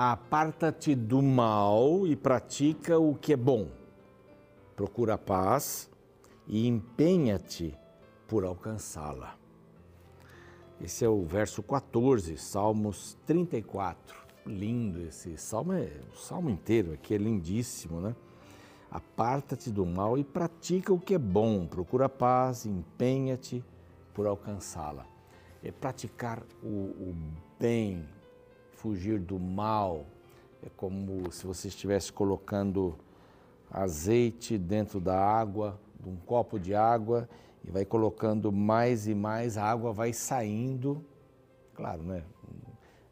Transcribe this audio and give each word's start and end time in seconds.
Aparta-te 0.00 0.94
do 0.94 1.20
mal 1.20 2.06
e 2.06 2.14
pratica 2.14 3.00
o 3.00 3.16
que 3.16 3.32
é 3.32 3.36
bom. 3.36 3.66
Procura 4.76 5.14
a 5.14 5.18
paz 5.18 5.90
e 6.46 6.68
empenha-te 6.68 7.76
por 8.28 8.44
alcançá-la. 8.44 9.36
Esse 10.80 11.04
é 11.04 11.08
o 11.08 11.24
verso 11.24 11.64
14, 11.64 12.38
Salmos 12.38 13.18
34. 13.26 14.16
Lindo 14.46 15.02
esse 15.02 15.36
salmo, 15.36 15.72
é, 15.72 15.90
o 16.14 16.16
salmo 16.16 16.48
inteiro 16.48 16.92
aqui 16.92 17.14
é 17.14 17.18
lindíssimo, 17.18 18.00
né? 18.00 18.14
Aparta-te 18.88 19.68
do 19.68 19.84
mal 19.84 20.16
e 20.16 20.22
pratica 20.22 20.92
o 20.92 21.00
que 21.00 21.14
é 21.14 21.18
bom, 21.18 21.66
procura 21.66 22.06
a 22.06 22.08
paz, 22.08 22.66
empenha-te 22.66 23.64
por 24.14 24.28
alcançá-la. 24.28 25.04
É 25.60 25.72
praticar 25.72 26.40
o, 26.62 26.68
o 26.68 27.16
bem, 27.58 28.06
fugir 28.78 29.18
do 29.18 29.38
mal. 29.38 30.06
É 30.62 30.68
como 30.76 31.30
se 31.30 31.46
você 31.46 31.68
estivesse 31.68 32.12
colocando 32.12 32.96
azeite 33.70 34.56
dentro 34.56 35.00
da 35.00 35.18
água, 35.18 35.78
de 36.00 36.08
um 36.08 36.16
copo 36.16 36.58
de 36.58 36.74
água, 36.74 37.28
e 37.64 37.70
vai 37.70 37.84
colocando 37.84 38.50
mais 38.50 39.06
e 39.06 39.14
mais, 39.14 39.58
a 39.58 39.64
água 39.64 39.92
vai 39.92 40.12
saindo. 40.12 41.04
Claro, 41.74 42.02
né? 42.02 42.22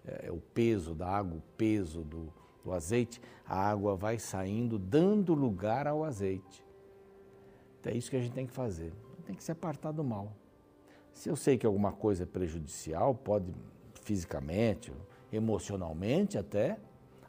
É, 0.04 0.28
é 0.28 0.32
o 0.32 0.40
peso 0.54 0.94
da 0.94 1.08
água, 1.08 1.38
o 1.38 1.42
peso 1.56 2.02
do, 2.02 2.32
do 2.64 2.72
azeite, 2.72 3.20
a 3.44 3.58
água 3.58 3.96
vai 3.96 4.18
saindo, 4.18 4.78
dando 4.78 5.34
lugar 5.34 5.86
ao 5.86 6.04
azeite. 6.04 6.64
Então 7.80 7.92
é 7.92 7.96
isso 7.96 8.10
que 8.10 8.16
a 8.16 8.20
gente 8.20 8.32
tem 8.32 8.46
que 8.46 8.52
fazer. 8.52 8.92
Tem 9.24 9.34
que 9.34 9.42
se 9.42 9.50
apartar 9.50 9.92
do 9.92 10.04
mal. 10.04 10.32
Se 11.12 11.28
eu 11.28 11.34
sei 11.34 11.58
que 11.58 11.66
alguma 11.66 11.92
coisa 11.92 12.22
é 12.22 12.26
prejudicial, 12.26 13.14
pode 13.14 13.52
fisicamente, 14.02 14.92
emocionalmente 15.32 16.38
até, 16.38 16.78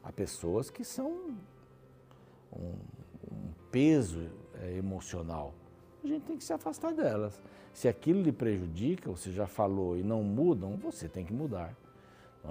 há 0.02 0.12
pessoas 0.12 0.70
que 0.70 0.84
são 0.84 1.10
um, 2.52 2.74
um 3.30 3.52
peso 3.70 4.30
é, 4.54 4.76
emocional. 4.76 5.54
A 6.02 6.06
gente 6.06 6.24
tem 6.24 6.36
que 6.36 6.44
se 6.44 6.52
afastar 6.52 6.92
delas. 6.92 7.40
Se 7.72 7.88
aquilo 7.88 8.22
lhe 8.22 8.32
prejudica, 8.32 9.10
você 9.10 9.30
já 9.30 9.46
falou 9.46 9.96
e 9.96 10.02
não 10.02 10.22
mudam, 10.22 10.76
você 10.76 11.08
tem 11.08 11.24
que 11.24 11.32
mudar. 11.32 11.76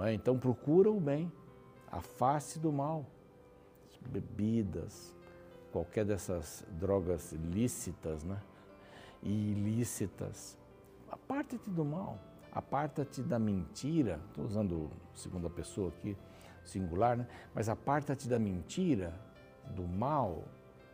É? 0.00 0.12
Então 0.12 0.38
procura 0.38 0.90
o 0.90 1.00
bem, 1.00 1.30
afaste 1.90 2.58
do 2.58 2.72
mal. 2.72 3.04
Bebidas, 4.10 5.14
qualquer 5.72 6.04
dessas 6.04 6.64
drogas 6.70 7.32
lícitas, 7.32 8.22
né? 8.22 8.40
E 9.22 9.50
ilícitas. 9.50 10.56
Aparta-te 11.10 11.68
do 11.68 11.84
mal 11.84 12.16
aparta-te 12.52 13.22
da 13.22 13.38
mentira, 13.38 14.20
estou 14.28 14.44
usando 14.44 14.90
segunda 15.14 15.48
pessoa 15.48 15.88
aqui, 15.88 16.16
singular, 16.64 17.16
né? 17.16 17.26
mas 17.54 17.68
aparta-te 17.68 18.28
da 18.28 18.38
mentira, 18.38 19.12
do 19.74 19.86
mal, 19.86 20.44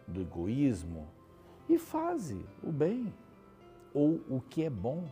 do 0.07 0.21
egoísmo 0.21 1.09
e 1.69 1.79
faze 1.79 2.45
o 2.63 2.71
bem 2.71 3.13
ou 3.93 4.21
o 4.29 4.41
que 4.41 4.65
é 4.65 4.71
bom. 4.71 5.09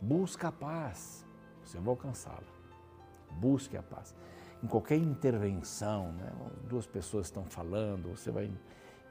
Busca 0.00 0.48
a 0.48 0.52
paz, 0.52 1.26
você 1.64 1.78
vai 1.78 1.88
alcançá-la. 1.88 2.42
Busque 3.32 3.76
a 3.76 3.82
paz. 3.82 4.14
Em 4.62 4.66
qualquer 4.66 4.96
intervenção, 4.96 6.12
né? 6.12 6.32
duas 6.68 6.86
pessoas 6.86 7.26
estão 7.26 7.44
falando, 7.44 8.16
você 8.16 8.30
vai 8.30 8.50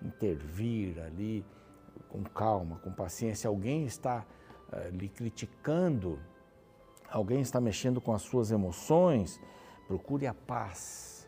intervir 0.01 0.99
ali 0.99 1.45
com 2.09 2.23
calma, 2.23 2.77
com 2.77 2.91
paciência. 2.91 3.47
Alguém 3.47 3.85
está 3.85 4.25
uh, 4.71 4.95
lhe 4.95 5.09
criticando, 5.09 6.19
alguém 7.13 7.41
está 7.41 7.61
mexendo 7.61 8.01
com 8.01 8.11
as 8.11 8.23
suas 8.23 8.49
emoções, 8.49 9.39
procure 9.87 10.25
a 10.25 10.33
paz. 10.33 11.27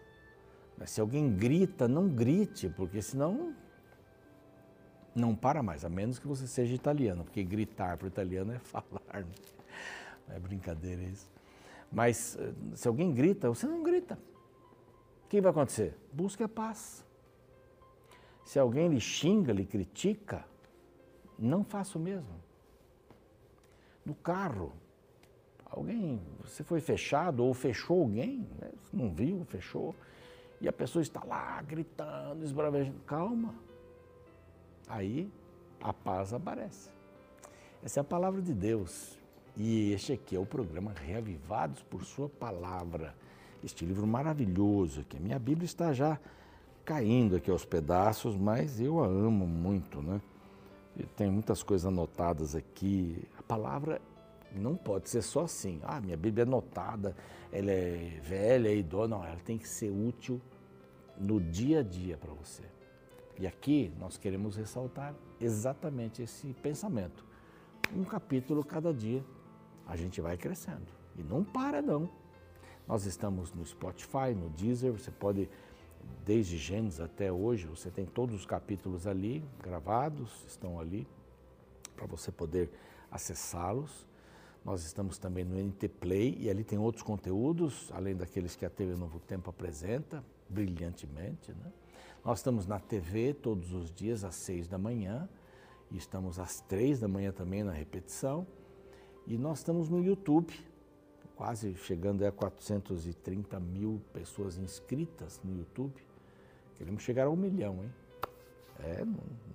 Mas 0.77 0.89
se 0.89 0.99
alguém 0.99 1.31
grita, 1.31 1.87
não 1.87 2.09
grite, 2.09 2.69
porque 2.69 3.01
senão 3.01 3.55
não 5.13 5.35
para 5.35 5.61
mais, 5.61 5.85
a 5.85 5.89
menos 5.89 6.17
que 6.17 6.27
você 6.27 6.47
seja 6.47 6.73
italiano, 6.73 7.23
porque 7.23 7.43
gritar 7.43 7.97
para 7.97 8.05
o 8.05 8.07
italiano 8.07 8.51
é 8.51 8.59
falar. 8.59 9.21
Né? 9.21 9.35
É 10.29 10.39
brincadeira 10.39 11.03
isso. 11.03 11.29
Mas 11.91 12.35
eh, 12.35 12.51
se 12.73 12.87
alguém 12.87 13.13
grita, 13.13 13.47
você 13.47 13.67
não 13.67 13.83
grita. 13.83 14.17
O 15.25 15.29
que 15.29 15.39
vai 15.39 15.51
acontecer? 15.51 15.95
Busque 16.11 16.43
a 16.43 16.49
paz. 16.49 17.05
Se 18.43 18.57
alguém 18.57 18.89
lhe 18.89 18.99
xinga, 18.99 19.53
lhe 19.53 19.65
critica, 19.65 20.43
não 21.37 21.63
faça 21.63 21.97
o 21.97 22.01
mesmo. 22.01 22.43
No 24.03 24.15
carro, 24.15 24.73
Alguém, 25.65 26.21
você 26.43 26.63
foi 26.63 26.79
fechado 26.79 27.43
ou 27.43 27.53
fechou 27.53 28.01
alguém, 28.01 28.47
né? 28.59 28.71
não 28.93 29.13
viu, 29.13 29.43
fechou, 29.45 29.95
e 30.61 30.67
a 30.67 30.73
pessoa 30.73 31.01
está 31.01 31.23
lá 31.23 31.61
gritando, 31.61 32.43
esbravejando. 32.43 32.99
Calma. 33.05 33.53
Aí 34.87 35.29
a 35.81 35.91
paz 35.91 36.33
aparece. 36.33 36.89
Essa 37.83 37.99
é 37.99 38.01
a 38.01 38.03
palavra 38.03 38.41
de 38.41 38.53
Deus. 38.53 39.17
E 39.57 39.91
este 39.93 40.13
aqui 40.13 40.35
é 40.35 40.39
o 40.39 40.45
programa 40.45 40.93
Reavivados 40.93 41.81
por 41.83 42.03
Sua 42.03 42.27
Palavra. 42.27 43.15
Este 43.63 43.85
livro 43.85 44.05
maravilhoso 44.05 45.01
aqui. 45.01 45.17
A 45.17 45.19
minha 45.19 45.39
Bíblia 45.39 45.65
está 45.65 45.93
já 45.93 46.19
caindo 46.83 47.35
aqui 47.35 47.49
aos 47.49 47.65
pedaços, 47.65 48.35
mas 48.35 48.79
eu 48.79 49.03
a 49.03 49.07
amo 49.07 49.45
muito, 49.45 50.01
né? 50.01 50.21
Tem 51.15 51.29
muitas 51.29 51.63
coisas 51.63 51.85
anotadas 51.85 52.55
aqui. 52.55 53.23
A 53.37 53.43
palavra 53.43 54.01
não 54.59 54.75
pode 54.75 55.09
ser 55.09 55.21
só 55.21 55.43
assim. 55.43 55.79
Ah, 55.83 55.99
minha 55.99 56.17
Bíblia 56.17 56.43
é 56.43 56.47
anotada, 56.47 57.15
ela 57.51 57.71
é 57.71 58.19
velha, 58.21 58.69
é 58.69 58.75
idosa. 58.75 59.07
Não, 59.07 59.23
ela 59.23 59.39
tem 59.43 59.57
que 59.57 59.67
ser 59.67 59.89
útil 59.89 60.41
no 61.17 61.39
dia 61.39 61.79
a 61.79 61.83
dia 61.83 62.17
para 62.17 62.33
você. 62.33 62.63
E 63.37 63.45
aqui 63.45 63.91
nós 63.99 64.17
queremos 64.17 64.55
ressaltar 64.55 65.13
exatamente 65.39 66.21
esse 66.21 66.53
pensamento. 66.53 67.25
Um 67.95 68.03
capítulo 68.03 68.63
cada 68.63 68.93
dia, 68.93 69.23
a 69.85 69.95
gente 69.95 70.21
vai 70.21 70.37
crescendo. 70.37 70.87
E 71.17 71.23
não 71.23 71.43
para, 71.43 71.81
não. 71.81 72.09
Nós 72.87 73.05
estamos 73.05 73.51
no 73.53 73.65
Spotify, 73.65 74.33
no 74.35 74.49
Deezer, 74.49 74.91
você 74.91 75.11
pode, 75.11 75.49
desde 76.25 76.57
Gênesis 76.57 76.99
até 76.99 77.31
hoje, 77.31 77.65
você 77.65 77.89
tem 77.89 78.05
todos 78.05 78.35
os 78.35 78.45
capítulos 78.45 79.07
ali 79.07 79.43
gravados, 79.61 80.45
estão 80.47 80.79
ali, 80.79 81.07
para 81.95 82.05
você 82.05 82.31
poder 82.31 82.69
acessá-los. 83.11 84.05
Nós 84.65 84.83
estamos 84.83 85.19
também 85.19 85.45
no 85.45 85.55
NT 85.55 85.87
Play 85.87 86.37
e 86.39 86.49
ali 86.49 86.63
tem 86.63 86.79
outros 86.79 87.03
conteúdos, 87.03 87.91
além 87.93 88.15
daqueles 88.15 88.55
que 88.55 88.65
a 88.65 88.69
TV 88.69 88.95
Novo 88.95 89.19
Tempo 89.19 89.47
apresenta 89.47 90.23
brilhantemente. 90.49 91.51
Né? 91.51 91.71
Nós 92.23 92.39
estamos 92.39 92.65
na 92.65 92.79
TV 92.79 93.35
todos 93.35 93.71
os 93.73 93.91
dias 93.91 94.23
às 94.23 94.33
seis 94.33 94.67
da 94.67 94.79
manhã 94.79 95.29
e 95.91 95.97
estamos 95.97 96.39
às 96.39 96.61
três 96.61 96.99
da 96.99 97.07
manhã 97.07 97.31
também 97.31 97.63
na 97.63 97.71
repetição. 97.71 98.47
E 99.27 99.37
nós 99.37 99.59
estamos 99.59 99.87
no 99.87 100.03
YouTube, 100.03 100.51
quase 101.35 101.75
chegando 101.75 102.25
a 102.25 102.31
430 102.31 103.59
mil 103.59 104.01
pessoas 104.13 104.57
inscritas 104.57 105.39
no 105.43 105.55
YouTube. 105.55 105.93
Queremos 106.75 107.03
chegar 107.03 107.27
a 107.27 107.29
um 107.29 107.35
milhão, 107.35 107.83
hein? 107.83 107.93
É, 108.79 109.05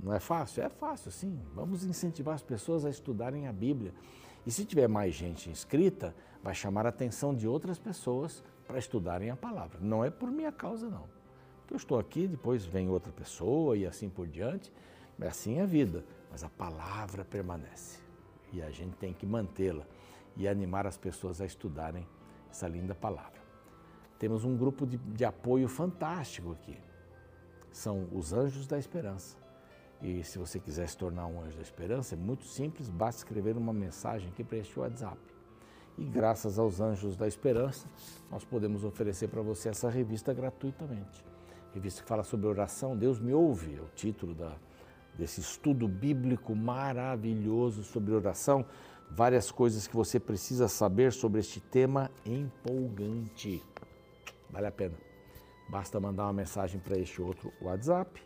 não 0.00 0.12
é 0.12 0.20
fácil? 0.20 0.62
É 0.62 0.68
fácil, 0.68 1.10
sim. 1.10 1.36
Vamos 1.52 1.84
incentivar 1.84 2.36
as 2.36 2.42
pessoas 2.42 2.84
a 2.84 2.90
estudarem 2.90 3.48
a 3.48 3.52
Bíblia. 3.52 3.92
E 4.46 4.50
se 4.50 4.64
tiver 4.64 4.88
mais 4.88 5.14
gente 5.14 5.50
inscrita, 5.50 6.14
vai 6.42 6.54
chamar 6.54 6.86
a 6.86 6.88
atenção 6.88 7.34
de 7.34 7.46
outras 7.46 7.78
pessoas 7.78 8.42
para 8.66 8.78
estudarem 8.78 9.30
a 9.30 9.36
palavra. 9.36 9.78
Não 9.80 10.04
é 10.04 10.10
por 10.10 10.30
minha 10.30 10.52
causa, 10.52 10.88
não. 10.88 11.04
Eu 11.70 11.76
estou 11.76 11.98
aqui, 11.98 12.26
depois 12.26 12.64
vem 12.64 12.88
outra 12.88 13.12
pessoa 13.12 13.76
e 13.76 13.86
assim 13.86 14.08
por 14.08 14.26
diante. 14.26 14.72
É 15.20 15.28
assim 15.28 15.60
a 15.60 15.66
vida, 15.66 16.04
mas 16.30 16.42
a 16.42 16.48
palavra 16.48 17.24
permanece 17.24 18.00
e 18.52 18.62
a 18.62 18.70
gente 18.70 18.96
tem 18.96 19.12
que 19.12 19.26
mantê-la 19.26 19.84
e 20.36 20.48
animar 20.48 20.86
as 20.86 20.96
pessoas 20.96 21.40
a 21.40 21.46
estudarem 21.46 22.06
essa 22.50 22.66
linda 22.66 22.94
palavra. 22.94 23.40
Temos 24.18 24.44
um 24.44 24.56
grupo 24.56 24.86
de, 24.86 24.96
de 24.96 25.24
apoio 25.24 25.68
fantástico 25.68 26.52
aqui. 26.52 26.76
São 27.72 28.08
os 28.12 28.32
Anjos 28.32 28.66
da 28.66 28.78
Esperança. 28.78 29.36
E 30.02 30.24
se 30.24 30.38
você 30.38 30.58
quiser 30.58 30.88
se 30.88 30.96
tornar 30.96 31.26
um 31.26 31.42
anjo 31.42 31.56
da 31.56 31.62
esperança, 31.62 32.14
é 32.14 32.18
muito 32.18 32.46
simples, 32.46 32.88
basta 32.88 33.20
escrever 33.20 33.56
uma 33.56 33.72
mensagem 33.72 34.28
aqui 34.30 34.42
para 34.42 34.58
este 34.58 34.78
WhatsApp. 34.78 35.18
E 35.98 36.04
graças 36.04 36.58
aos 36.58 36.80
Anjos 36.80 37.16
da 37.16 37.28
Esperança, 37.28 37.86
nós 38.30 38.42
podemos 38.42 38.84
oferecer 38.84 39.28
para 39.28 39.42
você 39.42 39.68
essa 39.68 39.90
revista 39.90 40.32
gratuitamente. 40.32 41.22
Revista 41.74 42.02
que 42.02 42.08
fala 42.08 42.24
sobre 42.24 42.46
oração, 42.46 42.96
Deus 42.96 43.20
me 43.20 43.34
ouve, 43.34 43.76
é 43.76 43.80
o 43.80 43.88
título 43.94 44.34
da, 44.34 44.56
desse 45.18 45.40
estudo 45.40 45.86
bíblico 45.86 46.54
maravilhoso 46.54 47.82
sobre 47.82 48.14
oração. 48.14 48.64
Várias 49.10 49.50
coisas 49.50 49.86
que 49.86 49.94
você 49.94 50.18
precisa 50.18 50.68
saber 50.68 51.12
sobre 51.12 51.40
este 51.40 51.60
tema 51.60 52.10
empolgante. 52.24 53.62
Vale 54.48 54.66
a 54.66 54.72
pena. 54.72 54.96
Basta 55.68 56.00
mandar 56.00 56.24
uma 56.24 56.32
mensagem 56.32 56.80
para 56.80 56.98
este 56.98 57.20
outro 57.20 57.52
WhatsApp, 57.60 58.20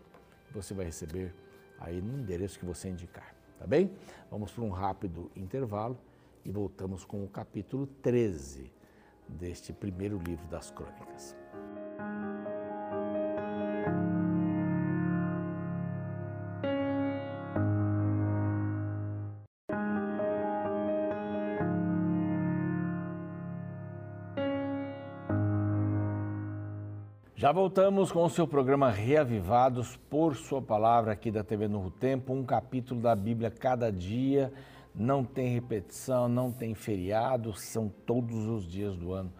você 0.52 0.72
vai 0.72 0.86
receber 0.86 1.34
aí 1.78 2.00
no 2.00 2.18
endereço 2.18 2.58
que 2.58 2.64
você 2.64 2.88
indicar, 2.88 3.34
tá 3.58 3.66
bem? 3.66 3.90
Vamos 4.30 4.52
para 4.52 4.64
um 4.64 4.70
rápido 4.70 5.30
intervalo 5.36 5.98
e 6.44 6.50
voltamos 6.50 7.04
com 7.04 7.24
o 7.24 7.28
capítulo 7.28 7.86
13 8.02 8.70
deste 9.28 9.72
primeiro 9.72 10.18
livro 10.18 10.46
das 10.48 10.70
crônicas. 10.70 11.43
Já 27.44 27.52
voltamos 27.52 28.10
com 28.10 28.24
o 28.24 28.30
seu 28.30 28.48
programa 28.48 28.90
Reavivados 28.90 29.98
por 30.08 30.34
Sua 30.34 30.62
Palavra 30.62 31.12
aqui 31.12 31.30
da 31.30 31.44
TV 31.44 31.68
Novo 31.68 31.90
Tempo, 31.90 32.32
um 32.32 32.42
capítulo 32.42 33.02
da 33.02 33.14
Bíblia 33.14 33.50
cada 33.50 33.92
dia, 33.92 34.50
não 34.94 35.22
tem 35.22 35.52
repetição, 35.52 36.26
não 36.26 36.50
tem 36.50 36.74
feriado, 36.74 37.52
são 37.52 37.92
todos 38.06 38.46
os 38.46 38.66
dias 38.66 38.96
do 38.96 39.12
ano 39.12 39.30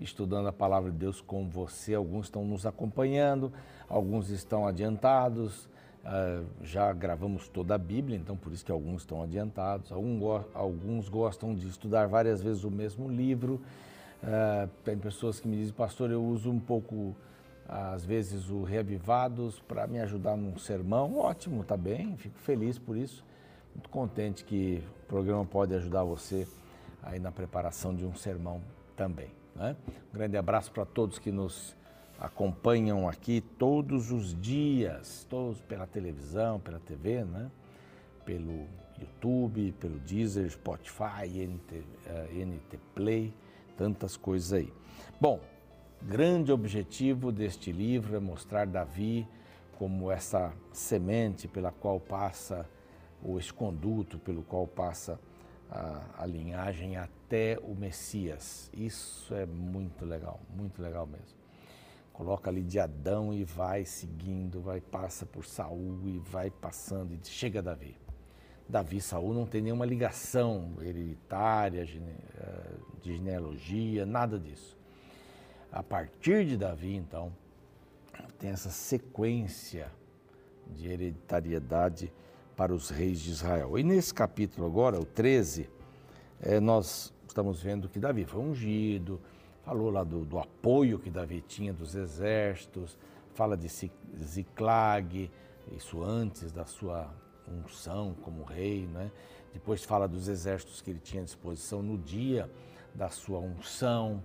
estudando 0.00 0.48
a 0.48 0.52
Palavra 0.52 0.90
de 0.90 0.96
Deus 0.98 1.20
com 1.20 1.48
você. 1.48 1.94
Alguns 1.94 2.26
estão 2.26 2.44
nos 2.44 2.66
acompanhando, 2.66 3.52
alguns 3.88 4.28
estão 4.28 4.66
adiantados, 4.66 5.66
uh, 6.04 6.44
já 6.64 6.92
gravamos 6.92 7.48
toda 7.48 7.76
a 7.76 7.78
Bíblia, 7.78 8.18
então 8.18 8.36
por 8.36 8.52
isso 8.52 8.64
que 8.64 8.72
alguns 8.72 9.02
estão 9.02 9.22
adiantados. 9.22 9.92
Alguns, 9.92 11.08
gostam 11.08 11.54
de 11.54 11.68
estudar 11.68 12.08
várias 12.08 12.42
vezes 12.42 12.64
o 12.64 12.72
mesmo 12.72 13.08
livro. 13.08 13.60
Uh, 14.20 14.68
tem 14.82 14.98
pessoas 14.98 15.38
que 15.38 15.46
me 15.46 15.56
dizem, 15.58 15.72
pastor, 15.72 16.10
eu 16.10 16.24
uso 16.24 16.50
um 16.50 16.58
pouco 16.58 17.14
às 17.72 18.04
vezes 18.04 18.50
o 18.50 18.62
Reavivados 18.62 19.58
para 19.60 19.86
me 19.86 19.98
ajudar 20.00 20.36
num 20.36 20.58
sermão. 20.58 21.16
Ótimo, 21.16 21.64
tá 21.64 21.74
bem, 21.74 22.14
fico 22.18 22.38
feliz 22.38 22.78
por 22.78 22.96
isso. 22.98 23.24
Muito 23.74 23.88
contente 23.88 24.44
que 24.44 24.82
o 25.04 25.06
programa 25.06 25.46
pode 25.46 25.74
ajudar 25.74 26.04
você 26.04 26.46
aí 27.02 27.18
na 27.18 27.32
preparação 27.32 27.94
de 27.94 28.04
um 28.04 28.14
sermão 28.14 28.60
também. 28.94 29.30
Né? 29.56 29.74
Um 30.10 30.18
grande 30.18 30.36
abraço 30.36 30.70
para 30.70 30.84
todos 30.84 31.18
que 31.18 31.32
nos 31.32 31.74
acompanham 32.20 33.08
aqui 33.08 33.40
todos 33.40 34.12
os 34.12 34.38
dias, 34.38 35.26
todos 35.30 35.58
pela 35.62 35.86
televisão, 35.86 36.60
pela 36.60 36.78
TV, 36.78 37.24
né? 37.24 37.50
pelo 38.26 38.66
YouTube, 39.00 39.72
pelo 39.80 39.98
Deezer, 40.00 40.50
Spotify, 40.50 41.26
NT, 41.26 41.82
eh, 42.06 42.44
NT 42.44 42.78
Play, 42.94 43.32
tantas 43.78 44.14
coisas 44.16 44.52
aí. 44.52 44.72
Bom, 45.18 45.40
grande 46.06 46.50
objetivo 46.50 47.30
deste 47.30 47.70
livro 47.70 48.16
é 48.16 48.20
mostrar 48.20 48.66
Davi 48.66 49.26
como 49.78 50.10
essa 50.10 50.52
semente 50.72 51.46
pela 51.46 51.70
qual 51.70 52.00
passa, 52.00 52.68
o 53.22 53.38
esconduto 53.38 54.18
pelo 54.18 54.42
qual 54.42 54.66
passa 54.66 55.18
a, 55.70 56.02
a, 56.18 56.26
linhagem 56.26 56.96
até 56.96 57.58
o 57.62 57.74
Messias. 57.74 58.70
Isso 58.74 59.32
é 59.34 59.46
muito 59.46 60.04
legal, 60.04 60.40
muito 60.54 60.82
legal 60.82 61.06
mesmo. 61.06 61.40
Coloca 62.12 62.50
ali 62.50 62.62
de 62.62 62.78
Adão 62.78 63.32
e 63.32 63.44
vai 63.44 63.84
seguindo, 63.84 64.60
vai 64.60 64.80
passa 64.80 65.24
por 65.24 65.44
Saul 65.44 66.00
e 66.04 66.18
vai 66.18 66.50
passando 66.50 67.14
e 67.14 67.20
chega 67.24 67.62
Davi. 67.62 67.96
Davi 68.68 68.98
e 68.98 69.00
Saul 69.00 69.32
não 69.32 69.46
tem 69.46 69.62
nenhuma 69.62 69.86
ligação 69.86 70.74
hereditária, 70.80 71.82
eh, 71.82 72.74
de 73.00 73.16
genealogia, 73.16 74.04
nada 74.04 74.38
disso 74.38 74.81
a 75.72 75.82
partir 75.82 76.44
de 76.44 76.56
Davi, 76.56 76.94
então, 76.94 77.32
tem 78.38 78.50
essa 78.50 78.70
sequência 78.70 79.90
de 80.66 80.88
hereditariedade 80.88 82.12
para 82.54 82.74
os 82.74 82.90
reis 82.90 83.20
de 83.20 83.30
Israel. 83.30 83.78
E 83.78 83.82
nesse 83.82 84.12
capítulo 84.12 84.66
agora, 84.66 85.00
o 85.00 85.04
13, 85.04 85.70
é, 86.40 86.60
nós 86.60 87.12
estamos 87.26 87.62
vendo 87.62 87.88
que 87.88 87.98
Davi 87.98 88.26
foi 88.26 88.42
ungido, 88.42 89.18
falou 89.62 89.90
lá 89.90 90.04
do, 90.04 90.24
do, 90.24 90.38
apoio 90.38 90.98
que 90.98 91.08
Davi 91.08 91.40
tinha 91.40 91.72
dos 91.72 91.94
exércitos, 91.94 92.98
fala 93.34 93.56
de 93.56 93.68
Ziclag, 94.22 95.30
isso 95.74 96.02
antes 96.02 96.52
da 96.52 96.66
sua 96.66 97.10
unção 97.48 98.14
como 98.22 98.44
rei, 98.44 98.86
né? 98.86 99.10
depois 99.52 99.84
fala 99.84 100.06
dos 100.06 100.28
exércitos 100.28 100.82
que 100.82 100.90
ele 100.90 101.00
tinha 101.00 101.22
à 101.22 101.24
disposição 101.24 101.82
no 101.82 101.96
dia 101.96 102.50
da 102.94 103.08
sua 103.08 103.38
unção, 103.38 104.22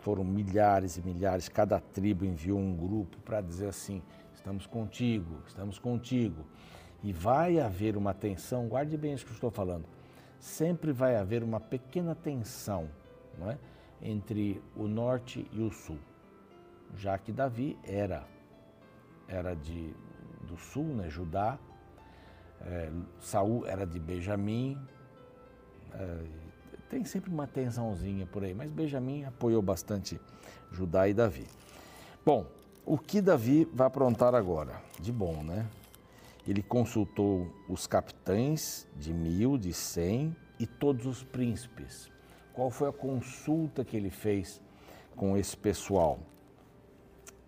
foram 0.00 0.24
milhares 0.24 0.96
e 0.96 1.02
milhares, 1.02 1.48
cada 1.48 1.80
tribo 1.80 2.24
enviou 2.24 2.58
um 2.58 2.74
grupo 2.76 3.18
para 3.20 3.40
dizer 3.40 3.68
assim: 3.68 4.02
estamos 4.34 4.66
contigo, 4.66 5.42
estamos 5.46 5.78
contigo. 5.78 6.44
E 7.02 7.12
vai 7.12 7.60
haver 7.60 7.96
uma 7.96 8.14
tensão, 8.14 8.68
guarde 8.68 8.96
bem 8.96 9.12
isso 9.12 9.24
que 9.24 9.30
eu 9.30 9.34
estou 9.34 9.50
falando, 9.50 9.84
sempre 10.38 10.92
vai 10.92 11.16
haver 11.16 11.42
uma 11.42 11.60
pequena 11.60 12.14
tensão 12.14 12.88
não 13.38 13.50
é? 13.50 13.58
entre 14.02 14.62
o 14.74 14.86
norte 14.86 15.46
e 15.52 15.60
o 15.60 15.70
sul, 15.70 15.98
já 16.96 17.16
que 17.18 17.32
Davi 17.32 17.78
era, 17.84 18.24
era 19.28 19.54
de, 19.54 19.94
do 20.42 20.56
sul, 20.56 20.84
né? 20.84 21.08
Judá, 21.08 21.58
é, 22.62 22.90
Saul 23.20 23.66
era 23.66 23.86
de 23.86 23.98
Benjamim, 23.98 24.78
é, 25.92 26.45
tem 26.88 27.04
sempre 27.04 27.30
uma 27.30 27.46
tensãozinha 27.46 28.26
por 28.26 28.44
aí, 28.44 28.54
mas 28.54 28.70
Benjamim 28.70 29.24
apoiou 29.24 29.62
bastante 29.62 30.20
Judá 30.70 31.08
e 31.08 31.14
Davi. 31.14 31.46
Bom, 32.24 32.46
o 32.84 32.96
que 32.96 33.20
Davi 33.20 33.68
vai 33.72 33.86
aprontar 33.86 34.34
agora? 34.34 34.80
De 35.00 35.12
bom, 35.12 35.42
né? 35.42 35.66
Ele 36.46 36.62
consultou 36.62 37.52
os 37.68 37.86
capitães 37.86 38.86
de 38.96 39.12
mil, 39.12 39.58
de 39.58 39.72
cem 39.72 40.34
e 40.58 40.66
todos 40.66 41.06
os 41.06 41.24
príncipes. 41.24 42.10
Qual 42.52 42.70
foi 42.70 42.88
a 42.88 42.92
consulta 42.92 43.84
que 43.84 43.96
ele 43.96 44.10
fez 44.10 44.62
com 45.16 45.36
esse 45.36 45.56
pessoal? 45.56 46.20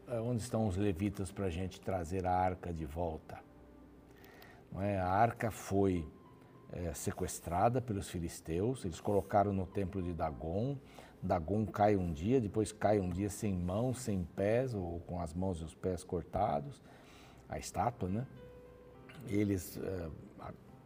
É, 0.08 0.20
onde 0.20 0.42
estão 0.42 0.66
os 0.66 0.76
levitas 0.76 1.30
para 1.30 1.46
a 1.46 1.50
gente 1.50 1.80
trazer 1.80 2.26
a 2.26 2.32
arca 2.32 2.72
de 2.72 2.84
volta? 2.84 3.38
Não 4.72 4.82
é? 4.82 4.98
A 4.98 5.08
arca 5.08 5.50
foi 5.50 6.04
é, 6.72 6.92
sequestrada 6.92 7.80
pelos 7.80 8.08
filisteus, 8.08 8.84
eles 8.84 9.00
colocaram 9.00 9.52
no 9.52 9.66
templo 9.66 10.02
de 10.02 10.12
Dagon. 10.12 10.76
Dagon 11.22 11.66
cai 11.66 11.96
um 11.96 12.12
dia, 12.12 12.40
depois 12.40 12.70
cai 12.72 13.00
um 13.00 13.10
dia 13.10 13.28
sem 13.28 13.54
mãos, 13.54 14.00
sem 14.00 14.22
pés, 14.36 14.74
ou 14.74 15.00
com 15.00 15.20
as 15.20 15.34
mãos 15.34 15.60
e 15.60 15.64
os 15.64 15.74
pés 15.74 16.04
cortados, 16.04 16.80
a 17.48 17.58
estátua, 17.58 18.08
né? 18.08 18.26
Eles 19.26 19.78
é, 19.78 20.08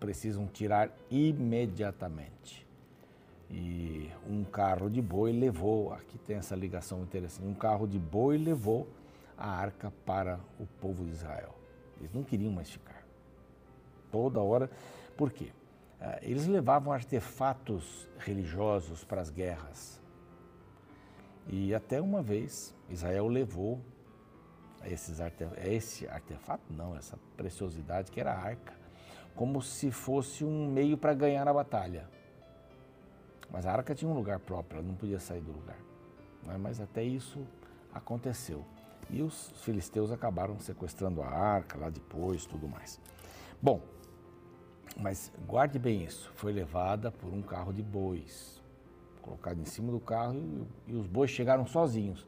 precisam 0.01 0.47
tirar 0.47 0.91
imediatamente. 1.11 2.67
E 3.51 4.11
um 4.27 4.45
carro 4.45 4.89
de 4.89 5.03
boi 5.03 5.31
levou, 5.31 5.93
aqui 5.93 6.17
tem 6.19 6.37
essa 6.37 6.57
ligação 6.57 7.03
interessante, 7.03 7.47
um 7.47 7.55
carro 7.55 7.87
de 7.87 7.99
boi 7.99 8.39
levou 8.39 8.89
a 9.37 9.47
arca 9.47 9.93
para 10.07 10.41
o 10.59 10.67
povo 10.81 11.05
de 11.05 11.11
Israel. 11.11 11.55
Eles 12.01 12.12
não 12.12 12.23
queriam 12.23 12.51
mais 12.51 12.71
ficar. 12.71 13.05
Toda 14.11 14.41
hora. 14.41 14.71
Por 15.17 15.31
quê? 15.31 15.51
Ah, 16.05 16.19
eles 16.21 16.49
levavam 16.49 16.93
artefatos 16.93 18.09
religiosos 18.19 19.05
para 19.05 19.21
as 19.21 19.31
guerras. 19.31 20.03
E 21.47 21.73
até 21.73 22.01
uma 22.01 22.21
vez 22.21 22.75
Israel 22.91 23.29
levou 23.29 23.81
esses 24.85 25.21
arte... 25.21 25.47
esse 25.65 26.09
artefato, 26.09 26.73
não, 26.73 26.97
essa 26.97 27.17
preciosidade 27.37 28.11
que 28.11 28.21
era 28.21 28.33
a 28.33 28.37
arca, 28.37 28.75
como 29.37 29.63
se 29.63 29.93
fosse 29.93 30.45
um 30.45 30.67
meio 30.67 30.99
para 30.99 31.15
ganhar 31.15 31.47
a 31.47 31.55
batalha. 31.55 32.09
Mas 33.49 33.65
a 33.65 33.73
arca 33.73 33.95
tinha 33.95 34.11
um 34.11 34.15
lugar 34.15 34.41
próprio, 34.41 34.79
ela 34.79 34.89
não 34.89 34.97
podia 34.97 35.21
sair 35.21 35.41
do 35.41 35.53
lugar. 35.53 35.79
Né? 36.43 36.57
Mas 36.59 36.81
até 36.81 37.05
isso 37.05 37.47
aconteceu. 37.95 38.65
E 39.09 39.23
os 39.23 39.53
filisteus 39.63 40.11
acabaram 40.11 40.59
sequestrando 40.59 41.23
a 41.23 41.29
arca 41.29 41.79
lá 41.79 41.91
depois, 41.91 42.45
tudo 42.45 42.67
mais. 42.67 43.01
Bom, 43.61 43.81
mas 44.97 45.33
guarde 45.47 45.79
bem 45.79 46.05
isso, 46.05 46.31
foi 46.35 46.53
levada 46.53 47.11
por 47.11 47.33
um 47.33 47.43
carro 47.43 47.73
de 47.73 47.83
bois, 47.83 48.61
colocado 49.21 49.61
em 49.61 49.65
cima 49.65 49.91
do 49.91 50.01
carro 50.01 50.35
e, 50.35 50.93
e 50.93 50.95
os 50.95 51.07
bois 51.07 51.31
chegaram 51.31 51.67
sozinhos, 51.67 52.27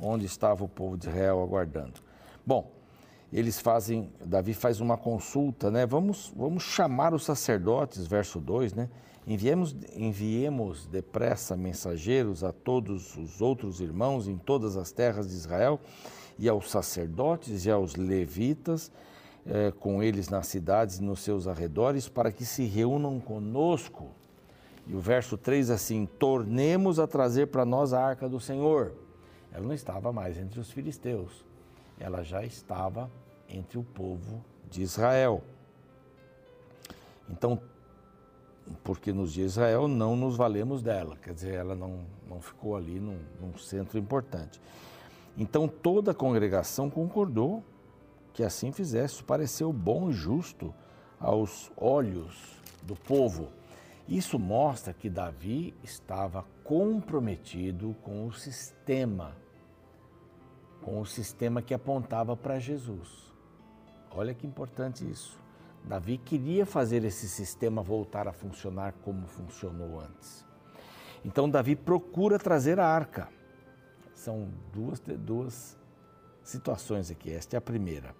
onde 0.00 0.26
estava 0.26 0.64
o 0.64 0.68
povo 0.68 0.96
de 0.96 1.08
Israel 1.08 1.42
aguardando. 1.42 2.00
Bom, 2.46 2.70
eles 3.32 3.58
fazem, 3.60 4.12
Davi 4.24 4.54
faz 4.54 4.80
uma 4.80 4.96
consulta, 4.96 5.70
né? 5.70 5.84
Vamos, 5.84 6.32
vamos 6.36 6.62
chamar 6.62 7.12
os 7.12 7.24
sacerdotes, 7.24 8.06
verso 8.06 8.38
2, 8.38 8.74
né? 8.74 8.88
Enviemos, 9.26 9.74
enviemos 9.96 10.86
depressa 10.86 11.56
mensageiros 11.56 12.44
a 12.44 12.52
todos 12.52 13.16
os 13.16 13.40
outros 13.40 13.80
irmãos 13.80 14.28
em 14.28 14.36
todas 14.36 14.76
as 14.76 14.92
terras 14.92 15.28
de 15.28 15.34
Israel 15.34 15.80
e 16.38 16.48
aos 16.48 16.70
sacerdotes 16.70 17.64
e 17.64 17.70
aos 17.70 17.96
levitas, 17.96 18.92
é, 19.46 19.70
com 19.70 20.02
eles 20.02 20.28
nas 20.28 20.46
cidades 20.46 20.98
e 20.98 21.02
nos 21.02 21.20
seus 21.20 21.46
arredores, 21.46 22.08
para 22.08 22.32
que 22.32 22.44
se 22.44 22.64
reúnam 22.64 23.20
conosco. 23.20 24.10
E 24.86 24.94
o 24.94 25.00
verso 25.00 25.36
3 25.36 25.70
assim: 25.70 26.06
tornemos 26.06 26.98
a 26.98 27.06
trazer 27.06 27.46
para 27.48 27.64
nós 27.64 27.92
a 27.92 28.04
arca 28.04 28.28
do 28.28 28.40
Senhor. 28.40 28.92
Ela 29.52 29.66
não 29.66 29.74
estava 29.74 30.12
mais 30.12 30.38
entre 30.38 30.58
os 30.58 30.70
filisteus, 30.70 31.44
ela 31.98 32.22
já 32.22 32.44
estava 32.44 33.10
entre 33.48 33.78
o 33.78 33.84
povo 33.84 34.44
de 34.68 34.82
Israel. 34.82 35.42
Então, 37.30 37.60
porque 38.82 39.12
nos 39.12 39.32
de 39.32 39.42
Israel 39.42 39.86
não 39.86 40.16
nos 40.16 40.36
valemos 40.36 40.82
dela, 40.82 41.16
quer 41.16 41.34
dizer, 41.34 41.54
ela 41.54 41.74
não, 41.74 42.00
não 42.28 42.40
ficou 42.40 42.76
ali 42.76 42.98
num, 42.98 43.18
num 43.40 43.56
centro 43.56 43.98
importante. 43.98 44.60
Então 45.36 45.68
toda 45.68 46.12
a 46.12 46.14
congregação 46.14 46.88
concordou 46.88 47.62
que 48.34 48.42
assim 48.42 48.70
fizesse, 48.70 49.24
pareceu 49.24 49.72
bom 49.72 50.10
e 50.10 50.12
justo 50.12 50.74
aos 51.18 51.72
olhos 51.76 52.60
do 52.82 52.94
povo. 52.94 53.48
Isso 54.06 54.38
mostra 54.38 54.92
que 54.92 55.08
Davi 55.08 55.74
estava 55.82 56.44
comprometido 56.62 57.96
com 58.02 58.26
o 58.26 58.32
sistema 58.32 59.34
com 60.84 61.00
o 61.00 61.06
sistema 61.06 61.62
que 61.62 61.72
apontava 61.72 62.36
para 62.36 62.58
Jesus. 62.58 63.32
Olha 64.10 64.34
que 64.34 64.46
importante 64.46 65.10
isso. 65.10 65.40
Davi 65.82 66.18
queria 66.18 66.66
fazer 66.66 67.04
esse 67.04 67.26
sistema 67.26 67.82
voltar 67.82 68.28
a 68.28 68.32
funcionar 68.32 68.92
como 69.02 69.26
funcionou 69.26 69.98
antes. 69.98 70.46
Então, 71.24 71.48
Davi 71.48 71.74
procura 71.74 72.38
trazer 72.38 72.78
a 72.78 72.86
arca. 72.86 73.28
São 74.14 74.50
duas, 74.72 75.00
duas 75.00 75.78
situações 76.42 77.10
aqui. 77.10 77.32
Esta 77.32 77.56
é 77.56 77.58
a 77.58 77.62
primeira. 77.62 78.14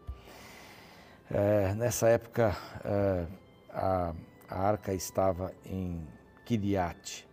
É, 1.36 1.74
nessa 1.74 2.08
época, 2.08 2.56
é, 2.84 3.26
a, 3.72 4.14
a, 4.48 4.68
arca 4.68 4.94
estava 4.94 5.52
em 5.66 6.00
Kiriat 6.46 7.26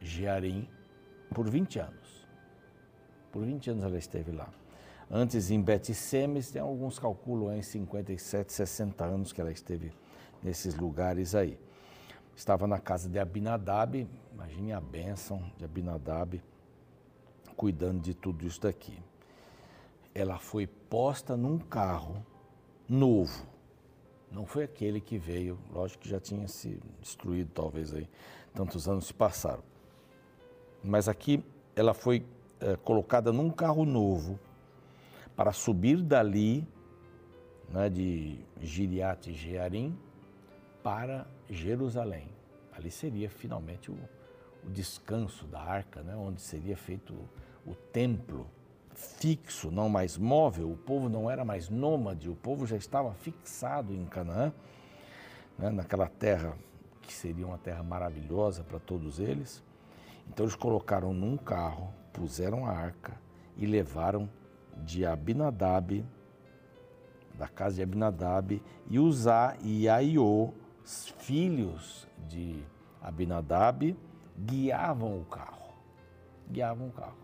Jearim 0.00 0.66
por 1.34 1.50
20 1.50 1.78
anos. 1.78 2.26
Por 3.30 3.44
20 3.44 3.72
anos 3.72 3.84
ela 3.84 3.98
esteve 3.98 4.32
lá. 4.32 4.48
Antes 5.10 5.50
em 5.50 5.60
Bet-Semes, 5.60 6.52
tem 6.52 6.62
alguns 6.62 6.98
calculam 6.98 7.54
em 7.54 7.60
57, 7.60 8.50
60 8.50 9.04
anos 9.04 9.30
que 9.30 9.42
ela 9.42 9.52
esteve 9.52 9.92
nesses 10.42 10.74
lugares 10.74 11.34
aí. 11.34 11.58
Estava 12.34 12.66
na 12.66 12.78
casa 12.78 13.10
de 13.10 13.18
Abinadab, 13.18 14.08
imagine 14.32 14.72
a 14.72 14.80
bênção 14.80 15.44
de 15.58 15.66
Abinadab, 15.66 16.42
cuidando 17.54 18.00
de 18.00 18.14
tudo 18.14 18.46
isso 18.46 18.62
daqui. 18.62 18.98
Ela 20.14 20.38
foi 20.38 20.66
posta 20.66 21.36
num 21.36 21.58
carro 21.58 22.24
novo. 22.88 23.46
Não 24.30 24.44
foi 24.46 24.64
aquele 24.64 25.00
que 25.00 25.16
veio, 25.16 25.58
lógico 25.72 26.02
que 26.02 26.08
já 26.08 26.18
tinha 26.18 26.48
se 26.48 26.80
destruído 27.00 27.50
talvez 27.54 27.94
aí, 27.94 28.08
tantos 28.52 28.88
anos 28.88 29.06
se 29.06 29.14
passaram. 29.14 29.62
Mas 30.82 31.08
aqui 31.08 31.42
ela 31.76 31.94
foi 31.94 32.24
é, 32.60 32.76
colocada 32.76 33.32
num 33.32 33.50
carro 33.50 33.84
novo 33.84 34.38
para 35.36 35.52
subir 35.52 36.02
dali, 36.02 36.66
né, 37.68 37.88
de 37.88 38.38
Giriat 38.60 39.30
e 39.30 39.34
Jearim, 39.34 39.98
para 40.82 41.26
Jerusalém. 41.48 42.28
Ali 42.72 42.90
seria 42.90 43.30
finalmente 43.30 43.90
o, 43.90 43.96
o 44.64 44.70
descanso 44.70 45.46
da 45.46 45.60
arca, 45.60 46.02
né, 46.02 46.14
onde 46.16 46.40
seria 46.40 46.76
feito 46.76 47.14
o 47.66 47.74
templo 47.74 48.46
fixo, 48.94 49.70
não 49.70 49.88
mais 49.88 50.16
móvel. 50.16 50.70
O 50.70 50.76
povo 50.76 51.08
não 51.08 51.30
era 51.30 51.44
mais 51.44 51.68
nômade, 51.68 52.30
o 52.30 52.34
povo 52.34 52.66
já 52.66 52.76
estava 52.76 53.12
fixado 53.14 53.92
em 53.92 54.04
Canaã, 54.06 54.52
né, 55.58 55.70
naquela 55.70 56.08
terra 56.08 56.56
que 57.02 57.12
seria 57.12 57.46
uma 57.46 57.58
terra 57.58 57.82
maravilhosa 57.82 58.64
para 58.64 58.78
todos 58.78 59.18
eles. 59.18 59.62
Então 60.28 60.46
eles 60.46 60.56
colocaram 60.56 61.12
num 61.12 61.36
carro, 61.36 61.92
puseram 62.12 62.66
a 62.66 62.70
arca 62.70 63.12
e 63.56 63.66
levaram 63.66 64.28
de 64.84 65.04
Abinadab, 65.04 66.04
da 67.34 67.48
casa 67.48 67.76
de 67.76 67.82
Abinadab, 67.82 68.62
e 68.88 68.98
Uzá 68.98 69.56
e 69.60 69.88
Aiô, 69.88 70.52
filhos 70.84 72.06
de 72.28 72.62
Abinadab, 73.02 73.96
guiavam 74.38 75.20
o 75.20 75.24
carro. 75.24 75.74
Guiavam 76.48 76.88
o 76.88 76.92
carro. 76.92 77.23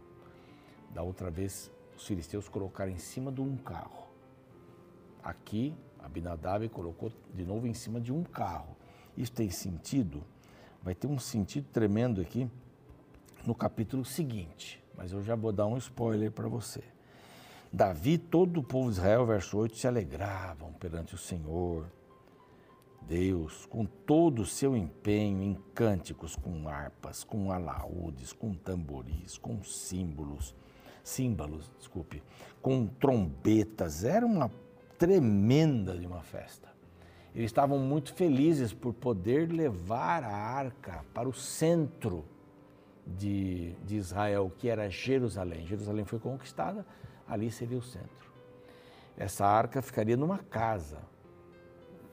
Da 0.91 1.03
outra 1.03 1.31
vez, 1.31 1.71
os 1.97 2.07
filisteus 2.07 2.49
colocaram 2.49 2.91
em 2.91 2.99
cima 2.99 3.31
de 3.31 3.41
um 3.41 3.57
carro. 3.57 4.09
Aqui, 5.23 5.75
Abinadab 5.99 6.69
colocou 6.69 7.13
de 7.35 7.45
novo 7.45 7.67
em 7.67 7.75
cima 7.75 8.01
de 8.01 8.13
um 8.13 8.25
carro. 8.25 8.77
Isso 9.17 9.33
tem 9.33 9.51
sentido? 9.51 10.25
Vai 10.83 10.95
ter 10.95 11.07
um 11.07 11.19
sentido 11.19 11.67
tremendo 11.73 12.21
aqui 12.21 12.51
no 13.47 13.55
capítulo 13.55 14.05
seguinte, 14.05 14.83
mas 14.97 15.13
eu 15.13 15.23
já 15.23 15.35
vou 15.35 15.53
dar 15.53 15.67
um 15.67 15.77
spoiler 15.77 16.33
para 16.33 16.49
você. 16.49 16.83
Davi, 17.73 18.19
todo 18.19 18.61
o 18.61 18.63
povo 18.63 18.91
de 18.91 18.97
Israel, 18.97 19.27
verso 19.27 19.57
8, 19.57 19.77
se 19.77 19.87
alegravam 19.87 20.73
perante 20.73 21.15
o 21.15 21.19
Senhor, 21.19 21.87
Deus, 23.03 23.67
com 23.67 23.85
todo 23.85 24.43
o 24.43 24.47
seu 24.47 24.77
empenho 24.77 25.43
em 25.43 25.55
cânticos, 25.75 26.37
com 26.37 26.69
harpas, 26.69 27.25
com 27.25 27.51
alaúdes, 27.53 28.33
com 28.33 28.55
tamboris, 28.55 29.39
com 29.39 29.63
símbolos, 29.63 30.55
símbolos, 31.03 31.71
desculpe, 31.79 32.23
com 32.61 32.87
trombetas. 32.87 34.05
Era 34.05 34.25
uma 34.27 34.51
tremenda 34.99 35.97
de 35.97 36.07
uma 36.07 36.23
festa. 36.23 36.69
Eles 37.35 37.47
estavam 37.47 37.79
muito 37.79 38.13
felizes 38.15 38.73
por 38.73 38.93
poder 38.93 39.51
levar 39.53 40.25
a 40.25 40.35
arca 40.35 41.05
para 41.15 41.29
o 41.29 41.33
centro 41.33 42.25
de, 43.07 43.73
de 43.85 43.97
Israel, 43.97 44.53
que 44.59 44.69
era 44.69 44.91
Jerusalém. 44.91 45.67
Jerusalém 45.67 46.05
foi 46.05 46.19
conquistada 46.19 46.85
ali 47.31 47.51
seria 47.51 47.79
o 47.79 47.83
centro. 47.83 48.29
Essa 49.17 49.47
arca 49.47 49.81
ficaria 49.81 50.17
numa 50.17 50.39
casa 50.39 50.99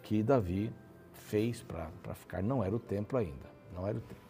que 0.04 0.22
Davi 0.22 0.72
fez 1.12 1.64
para 1.64 2.14
ficar, 2.14 2.44
não 2.44 2.64
era 2.64 2.76
o 2.76 2.80
templo 2.80 3.18
ainda, 3.18 3.50
não 3.74 3.88
era 3.88 3.98
o 3.98 4.02
templo. 4.02 4.24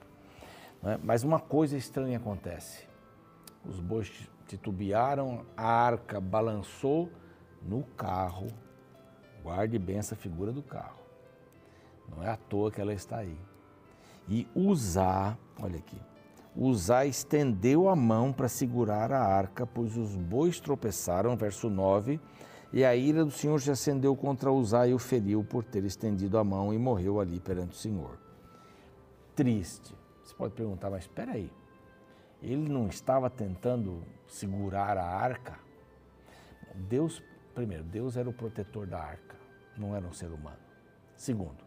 É? 0.84 0.98
Mas 1.04 1.24
uma 1.24 1.40
coisa 1.40 1.76
estranha 1.76 2.18
acontece. 2.18 2.88
Os 3.66 3.80
bois 3.80 4.30
titubearam, 4.48 5.46
a 5.56 5.68
arca 5.68 6.20
balançou 6.20 7.10
no 7.62 7.84
carro. 7.84 8.48
Guarde 9.44 9.78
bem 9.78 9.98
essa 9.98 10.16
figura 10.16 10.52
do 10.52 10.64
carro. 10.64 11.00
Não 12.10 12.24
é 12.24 12.30
à 12.30 12.38
toa 12.38 12.72
que 12.72 12.82
ela 12.82 12.94
está 12.94 13.18
aí. 13.18 13.38
E 14.28 14.48
usar, 14.56 15.38
olha 15.62 15.78
aqui, 15.78 16.00
Uzá 16.60 17.06
estendeu 17.06 17.88
a 17.88 17.96
mão 17.96 18.34
para 18.34 18.48
segurar 18.48 19.12
a 19.12 19.24
arca, 19.24 19.68
pois 19.68 19.96
os 19.96 20.16
bois 20.16 20.60
tropeçaram, 20.60 21.38
verso 21.38 21.70
9, 21.70 22.20
e 22.74 22.84
a 22.84 22.96
ira 22.96 23.24
do 23.24 23.30
Senhor 23.30 23.62
se 23.62 23.70
acendeu 23.70 24.16
contra 24.16 24.52
Uzá 24.52 24.88
e 24.88 24.94
o 24.94 24.98
feriu 24.98 25.44
por 25.44 25.64
ter 25.64 25.86
estendido 25.86 26.36
a 26.36 26.44
mão 26.44 26.74
e 26.74 26.78
morreu 26.80 27.20
ali 27.20 27.40
perante 27.40 27.74
o 27.74 27.80
Senhor. 27.80 28.18
Triste. 29.36 29.96
Você 30.24 30.34
pode 30.34 30.56
perguntar, 30.56 30.90
mas 30.90 31.04
espera 31.04 31.34
aí, 31.34 31.52
ele 32.42 32.68
não 32.68 32.88
estava 32.88 33.30
tentando 33.30 34.02
segurar 34.28 34.98
a 34.98 35.06
arca? 35.06 35.60
Deus, 36.76 37.24
primeiro, 37.56 37.84
Deus 37.84 38.18
era 38.18 38.30
o 38.30 38.34
protetor 38.34 38.86
da 38.86 39.00
arca, 39.00 39.36
não 39.78 39.96
era 39.96 40.06
um 40.06 40.14
ser 40.14 40.32
humano. 40.32 40.60
Segundo, 41.16 41.64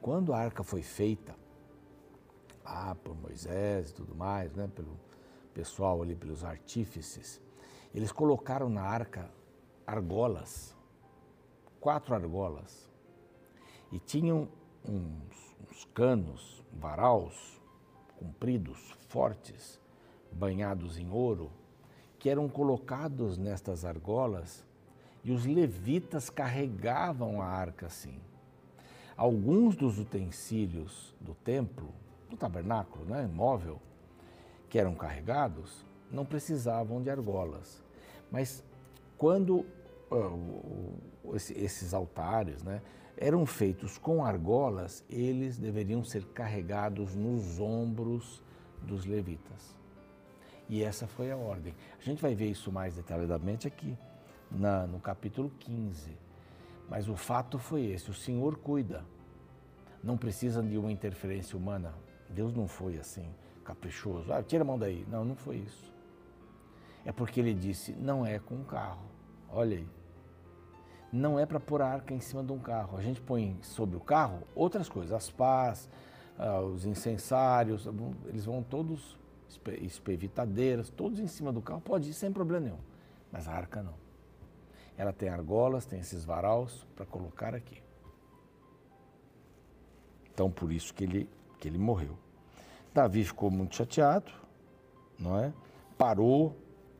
quando 0.00 0.34
a 0.34 0.38
arca 0.38 0.62
foi 0.62 0.82
feita, 0.82 1.34
ah, 2.64 2.94
por 2.94 3.14
Moisés 3.14 3.90
e 3.90 3.94
tudo 3.94 4.14
mais, 4.14 4.52
né, 4.54 4.68
pelo 4.68 4.98
pessoal 5.54 6.02
ali, 6.02 6.14
pelos 6.14 6.44
artífices, 6.44 7.40
eles 7.94 8.12
colocaram 8.12 8.68
na 8.68 8.82
arca 8.82 9.30
argolas, 9.86 10.76
quatro 11.80 12.14
argolas, 12.14 12.90
e 13.90 13.98
tinham 13.98 14.48
uns, 14.88 15.56
uns 15.68 15.84
canos, 15.94 16.64
varaus, 16.72 17.60
compridos, 18.16 18.92
fortes, 19.08 19.80
banhados 20.32 20.98
em 20.98 21.10
ouro, 21.10 21.50
que 22.22 22.30
eram 22.30 22.48
colocados 22.48 23.36
nestas 23.36 23.84
argolas 23.84 24.64
e 25.24 25.32
os 25.32 25.44
levitas 25.44 26.30
carregavam 26.30 27.42
a 27.42 27.46
arca 27.46 27.86
assim. 27.86 28.14
Alguns 29.16 29.74
dos 29.74 29.98
utensílios 29.98 31.12
do 31.20 31.34
templo 31.34 31.88
do 32.30 32.36
tabernáculo, 32.36 33.04
né, 33.06 33.26
móvel, 33.26 33.82
que 34.68 34.78
eram 34.78 34.94
carregados, 34.94 35.84
não 36.12 36.24
precisavam 36.24 37.02
de 37.02 37.10
argolas. 37.10 37.82
Mas 38.30 38.62
quando 39.18 39.66
uh, 40.08 41.36
esses 41.56 41.92
altares 41.92 42.62
né, 42.62 42.80
eram 43.16 43.44
feitos 43.44 43.98
com 43.98 44.24
argolas, 44.24 45.04
eles 45.10 45.58
deveriam 45.58 46.04
ser 46.04 46.24
carregados 46.26 47.16
nos 47.16 47.58
ombros 47.58 48.40
dos 48.80 49.06
levitas. 49.06 49.81
E 50.72 50.82
essa 50.82 51.06
foi 51.06 51.30
a 51.30 51.36
ordem. 51.36 51.74
A 52.00 52.02
gente 52.02 52.22
vai 52.22 52.34
ver 52.34 52.46
isso 52.46 52.72
mais 52.72 52.96
detalhadamente 52.96 53.68
aqui, 53.68 53.94
na, 54.50 54.86
no 54.86 54.98
capítulo 54.98 55.52
15. 55.58 56.16
Mas 56.88 57.10
o 57.10 57.14
fato 57.14 57.58
foi 57.58 57.84
esse: 57.84 58.10
o 58.10 58.14
Senhor 58.14 58.56
cuida. 58.56 59.04
Não 60.02 60.16
precisa 60.16 60.62
de 60.62 60.78
uma 60.78 60.90
interferência 60.90 61.58
humana. 61.58 61.92
Deus 62.26 62.54
não 62.54 62.66
foi 62.66 62.96
assim, 62.96 63.28
caprichoso. 63.62 64.32
Ah, 64.32 64.42
tira 64.42 64.62
a 64.62 64.66
mão 64.66 64.78
daí. 64.78 65.04
Não, 65.10 65.26
não 65.26 65.36
foi 65.36 65.56
isso. 65.56 65.92
É 67.04 67.12
porque 67.12 67.38
ele 67.38 67.52
disse: 67.52 67.92
não 67.92 68.24
é 68.24 68.38
com 68.38 68.54
um 68.54 68.64
carro. 68.64 69.04
Olha 69.50 69.76
aí. 69.76 69.88
Não 71.12 71.38
é 71.38 71.44
para 71.44 71.60
pôr 71.60 71.82
a 71.82 71.86
arca 71.86 72.14
em 72.14 72.20
cima 72.20 72.42
de 72.42 72.50
um 72.50 72.58
carro. 72.58 72.96
A 72.96 73.02
gente 73.02 73.20
põe 73.20 73.58
sobre 73.60 73.94
o 73.94 74.00
carro 74.00 74.38
outras 74.54 74.88
coisas, 74.88 75.12
as 75.12 75.30
pás, 75.30 75.86
ah, 76.38 76.62
os 76.62 76.86
incensários, 76.86 77.86
eles 78.24 78.46
vão 78.46 78.62
todos, 78.62 79.20
espevitadeiras, 79.80 80.90
todos 80.90 81.18
em 81.18 81.26
cima 81.26 81.52
do 81.52 81.60
carro. 81.60 81.80
Pode 81.80 82.10
ir 82.10 82.14
sem 82.14 82.32
problema 82.32 82.66
nenhum. 82.66 82.80
Mas 83.30 83.48
a 83.48 83.52
arca 83.52 83.82
não. 83.82 83.94
Ela 84.96 85.12
tem 85.12 85.28
argolas, 85.28 85.86
tem 85.86 86.00
esses 86.00 86.24
varaus 86.24 86.86
para 86.94 87.06
colocar 87.06 87.54
aqui. 87.54 87.82
Então, 90.32 90.50
por 90.50 90.72
isso 90.72 90.92
que 90.94 91.04
ele 91.04 91.28
que 91.62 91.68
ele 91.68 91.78
morreu. 91.78 92.18
Davi 92.92 93.22
ficou 93.22 93.48
muito 93.48 93.76
chateado, 93.76 94.32
não 95.16 95.38
é? 95.38 95.52
Parou 95.96 96.56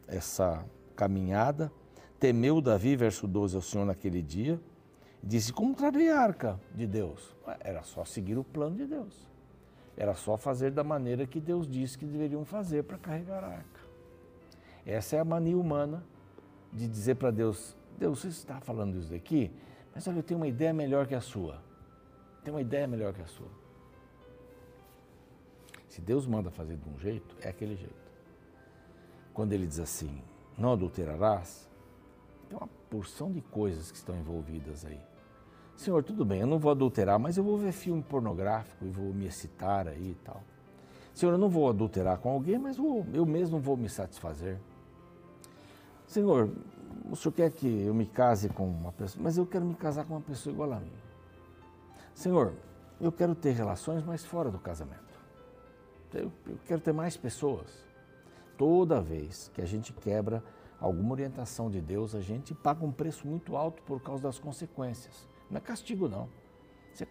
essa 0.07 0.65
caminhada, 0.95 1.73
temeu 2.21 2.61
Davi, 2.61 2.95
verso 2.95 3.27
12, 3.27 3.57
ao 3.57 3.63
Senhor 3.63 3.85
naquele 3.85 4.23
dia, 4.23 4.61
disse: 5.21 5.53
Como 5.53 5.75
trarei 5.75 6.11
a 6.11 6.21
arca 6.21 6.61
de 6.73 6.87
Deus? 6.87 7.35
Era 7.59 7.83
só 7.83 8.05
seguir 8.05 8.39
o 8.39 8.45
plano 8.45 8.77
de 8.77 8.87
Deus. 8.87 9.32
Era 9.97 10.15
só 10.15 10.37
fazer 10.37 10.71
da 10.71 10.83
maneira 10.83 11.27
que 11.27 11.41
Deus 11.41 11.69
disse 11.69 11.99
que 11.99 12.05
deveriam 12.05 12.45
fazer 12.45 12.85
para 12.85 12.99
carregar 12.99 13.45
a 13.45 13.49
arca. 13.49 13.81
Essa 14.87 15.17
é 15.17 15.21
a 15.21 15.25
mania 15.25 15.57
humana 15.57 16.03
de 16.73 16.89
dizer 16.89 17.17
para 17.17 17.31
Deus: 17.31 17.77
Deus, 17.99 18.21
você 18.21 18.29
está 18.29 18.61
falando 18.61 18.99
isso 18.99 19.11
daqui, 19.11 19.51
mas 19.95 20.07
olha, 20.09 20.19
eu 20.19 20.23
tenho 20.23 20.41
uma 20.41 20.49
ideia 20.49 20.73
melhor 20.73 21.07
que 21.07 21.15
a 21.15 21.21
sua. 21.21 21.63
Tem 22.43 22.53
uma 22.53 22.61
ideia 22.61 22.87
melhor 22.87 23.13
que 23.13 23.23
a 23.23 23.27
sua. 23.27 23.49
Se 25.89 26.01
Deus 26.01 26.27
manda 26.27 26.51
fazer 26.51 26.77
de 26.77 26.89
um 26.89 26.99
jeito, 26.99 27.37
é 27.41 27.51
aquele 27.51 27.77
jeito. 27.77 28.11
Quando 29.35 29.53
ele 29.53 29.67
diz 29.67 29.79
assim, 29.79 30.23
não 30.57 30.73
adulterarás, 30.73 31.69
tem 32.49 32.59
uma 32.59 32.69
porção 32.89 33.31
de 33.31 33.41
coisas 33.43 33.91
que 33.91 33.99
estão 33.99 34.17
envolvidas 34.17 34.85
aí. 34.85 35.01
Senhor, 35.77 36.03
tudo 36.05 36.25
bem, 36.25 36.41
eu 36.41 36.47
não 36.47 36.59
vou 36.59 36.71
adulterar, 36.71 37.19
mas 37.19 37.37
eu 37.37 37.45
vou 37.45 37.59
ver 37.59 37.73
filme 37.73 38.03
pornográfico 38.03 38.85
e 38.85 38.89
vou 38.89 39.13
me 39.13 39.27
excitar 39.27 39.89
aí 39.89 40.11
e 40.11 40.17
tal. 40.25 40.43
Senhor, 41.15 41.33
eu 41.33 41.39
não 41.39 41.49
vou 41.49 41.69
adulterar 41.69 42.19
com 42.19 42.31
alguém, 42.31 42.59
mas 42.59 42.77
vou, 42.77 43.05
eu 43.13 43.27
mesmo 43.27 43.59
vou 43.59 43.77
me 43.77 43.89
satisfazer. 43.89 44.59
Senhor, 46.07 46.51
o 47.11 47.17
senhor 47.17 47.33
quer 47.33 47.51
que 47.51 47.67
eu 47.67 47.95
me 47.95 48.07
case 48.07 48.49
com 48.49 48.67
uma 48.67 48.93
pessoa, 48.93 49.23
mas 49.23 49.37
eu 49.37 49.47
quero 49.47 49.65
me 49.65 49.75
casar 49.75 50.05
com 50.05 50.15
uma 50.15 50.21
pessoa 50.21 50.53
igual 50.53 50.73
a 50.73 50.81
mim. 50.81 50.93
Senhor, 52.15 52.53
eu 53.01 53.11
quero 53.11 53.35
ter 53.35 53.53
relações, 53.53 54.05
mas 54.05 54.25
fora 54.25 54.51
do 54.51 54.59
casamento. 54.59 55.01
Eu, 56.15 56.31
eu 56.47 56.59
quero 56.67 56.81
ter 56.81 56.93
mais 56.93 57.17
pessoas. 57.17 57.67
Toda 58.57 59.01
vez 59.01 59.51
que 59.55 59.63
a 59.63 59.67
gente 59.67 59.93
quebra 59.93 60.43
alguma 60.79 61.13
orientação 61.13 61.71
de 61.71 61.81
Deus, 61.81 62.15
a 62.15 62.21
gente 62.21 62.55
paga 62.55 62.85
um 62.85 62.93
preço 62.93 63.27
muito 63.27 63.57
alto 63.57 63.83
por 63.83 64.01
causa 64.01 64.23
das 64.23 64.39
consequências. 64.39 65.27
Não 65.53 65.59
é 65.59 65.61
castigo, 65.61 66.09
não. 66.09 66.29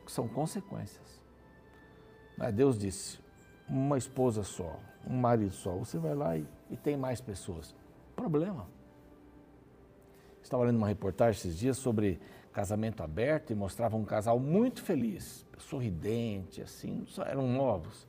São 0.07 0.27
consequências. 0.27 1.21
Mas 2.35 2.53
Deus 2.53 2.77
disse: 2.77 3.19
uma 3.69 3.99
esposa 3.99 4.43
só, 4.43 4.79
um 5.07 5.15
marido 5.15 5.53
só. 5.53 5.75
Você 5.75 5.99
vai 5.99 6.15
lá 6.15 6.35
e, 6.35 6.45
e 6.69 6.75
tem 6.75 6.97
mais 6.97 7.21
pessoas. 7.21 7.75
Problema. 8.15 8.67
Estava 10.41 10.63
lendo 10.63 10.77
uma 10.77 10.87
reportagem 10.87 11.39
esses 11.39 11.57
dias 11.57 11.77
sobre 11.77 12.19
casamento 12.51 13.03
aberto 13.03 13.51
e 13.51 13.55
mostrava 13.55 13.95
um 13.95 14.03
casal 14.03 14.39
muito 14.39 14.81
feliz, 14.81 15.45
sorridente, 15.59 16.61
assim, 16.61 17.05
eram 17.25 17.47
novos. 17.47 18.07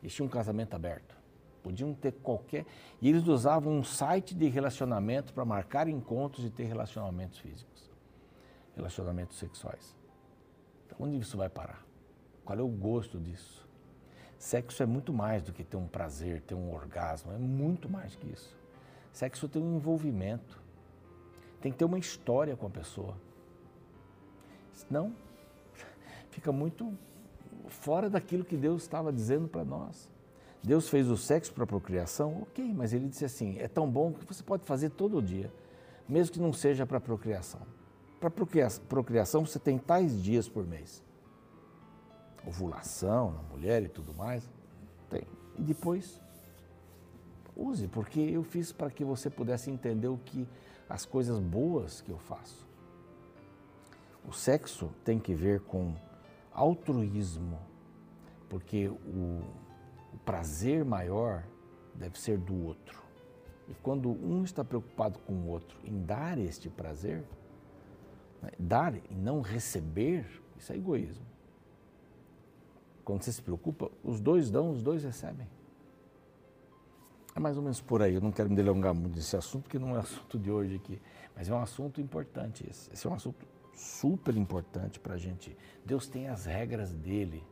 Eles 0.00 0.14
tinham 0.14 0.26
um 0.26 0.30
casamento 0.30 0.74
aberto. 0.74 1.16
Podiam 1.62 1.92
ter 1.92 2.12
qualquer. 2.12 2.64
E 3.02 3.08
eles 3.08 3.26
usavam 3.26 3.72
um 3.72 3.82
site 3.82 4.32
de 4.32 4.46
relacionamento 4.46 5.34
para 5.34 5.44
marcar 5.44 5.88
encontros 5.88 6.46
e 6.46 6.50
ter 6.50 6.64
relacionamentos 6.64 7.38
físicos, 7.40 7.90
relacionamentos 8.76 9.38
sexuais. 9.38 9.96
Então, 10.86 10.98
onde 11.00 11.18
isso 11.18 11.36
vai 11.36 11.48
parar? 11.48 11.84
Qual 12.44 12.58
é 12.58 12.62
o 12.62 12.68
gosto 12.68 13.18
disso? 13.18 13.66
Sexo 14.38 14.82
é 14.82 14.86
muito 14.86 15.12
mais 15.12 15.42
do 15.42 15.52
que 15.52 15.64
ter 15.64 15.76
um 15.76 15.88
prazer, 15.88 16.42
ter 16.42 16.54
um 16.54 16.72
orgasmo, 16.72 17.32
é 17.32 17.38
muito 17.38 17.88
mais 17.88 18.14
que 18.14 18.28
isso. 18.30 18.56
Sexo 19.12 19.48
tem 19.48 19.62
um 19.62 19.76
envolvimento, 19.76 20.62
tem 21.60 21.72
que 21.72 21.78
ter 21.78 21.86
uma 21.86 21.98
história 21.98 22.54
com 22.54 22.66
a 22.66 22.70
pessoa. 22.70 23.16
Senão, 24.72 25.14
fica 26.30 26.52
muito 26.52 26.96
fora 27.68 28.10
daquilo 28.10 28.44
que 28.44 28.56
Deus 28.56 28.82
estava 28.82 29.12
dizendo 29.12 29.48
para 29.48 29.64
nós. 29.64 30.08
Deus 30.62 30.88
fez 30.88 31.08
o 31.08 31.16
sexo 31.16 31.52
para 31.52 31.64
a 31.64 31.66
procriação, 31.66 32.42
ok, 32.42 32.74
mas 32.74 32.92
ele 32.92 33.08
disse 33.08 33.24
assim: 33.24 33.56
é 33.58 33.68
tão 33.68 33.90
bom 33.90 34.12
que 34.12 34.24
você 34.26 34.42
pode 34.42 34.64
fazer 34.64 34.90
todo 34.90 35.22
dia, 35.22 35.50
mesmo 36.08 36.34
que 36.34 36.40
não 36.40 36.52
seja 36.52 36.84
para 36.84 37.00
procriação. 37.00 37.62
Para 38.20 38.30
procriação 38.30 39.44
você 39.44 39.58
tem 39.58 39.78
tais 39.78 40.22
dias 40.22 40.48
por 40.48 40.66
mês. 40.66 41.02
Ovulação 42.46 43.32
na 43.32 43.42
mulher 43.42 43.82
e 43.82 43.88
tudo 43.88 44.14
mais. 44.14 44.48
Tem. 45.10 45.26
E 45.58 45.62
depois, 45.62 46.20
use, 47.54 47.88
porque 47.88 48.20
eu 48.20 48.42
fiz 48.42 48.72
para 48.72 48.90
que 48.90 49.04
você 49.04 49.28
pudesse 49.28 49.70
entender 49.70 50.08
o 50.08 50.18
que 50.18 50.48
as 50.88 51.04
coisas 51.04 51.38
boas 51.38 52.00
que 52.00 52.10
eu 52.10 52.18
faço. 52.18 52.66
O 54.26 54.32
sexo 54.32 54.90
tem 55.04 55.18
que 55.18 55.34
ver 55.34 55.60
com 55.60 55.94
altruísmo, 56.52 57.58
porque 58.48 58.88
o, 58.88 59.42
o 60.12 60.18
prazer 60.24 60.84
maior 60.84 61.44
deve 61.94 62.18
ser 62.18 62.38
do 62.38 62.64
outro. 62.64 63.02
E 63.68 63.74
quando 63.74 64.10
um 64.10 64.44
está 64.44 64.64
preocupado 64.64 65.18
com 65.20 65.32
o 65.32 65.48
outro 65.48 65.78
em 65.84 66.02
dar 66.04 66.38
este 66.38 66.68
prazer, 66.68 67.24
dar 68.58 68.94
e 68.94 69.14
não 69.14 69.40
receber, 69.40 70.26
isso 70.56 70.72
é 70.72 70.76
egoísmo. 70.76 71.24
Quando 73.04 73.22
você 73.22 73.32
se 73.32 73.42
preocupa, 73.42 73.90
os 74.02 74.20
dois 74.20 74.50
dão, 74.50 74.70
os 74.70 74.82
dois 74.82 75.04
recebem. 75.04 75.46
É 77.36 77.40
mais 77.40 77.56
ou 77.56 77.62
menos 77.62 77.80
por 77.80 78.02
aí. 78.02 78.14
Eu 78.14 78.20
não 78.20 78.32
quero 78.32 78.48
me 78.48 78.56
delongar 78.56 78.94
muito 78.94 79.14
nesse 79.14 79.36
assunto, 79.36 79.64
porque 79.64 79.78
não 79.78 79.94
é 79.94 80.00
assunto 80.00 80.38
de 80.38 80.50
hoje 80.50 80.76
aqui. 80.76 81.00
Mas 81.36 81.48
é 81.48 81.54
um 81.54 81.60
assunto 81.60 82.00
importante 82.00 82.66
esse. 82.68 82.90
Esse 82.92 83.06
é 83.06 83.10
um 83.10 83.14
assunto 83.14 83.46
super 83.74 84.34
importante 84.36 84.98
para 84.98 85.14
a 85.14 85.18
gente. 85.18 85.56
Deus 85.84 86.08
tem 86.08 86.28
as 86.28 86.46
regras 86.46 86.92
dele. 86.92 87.44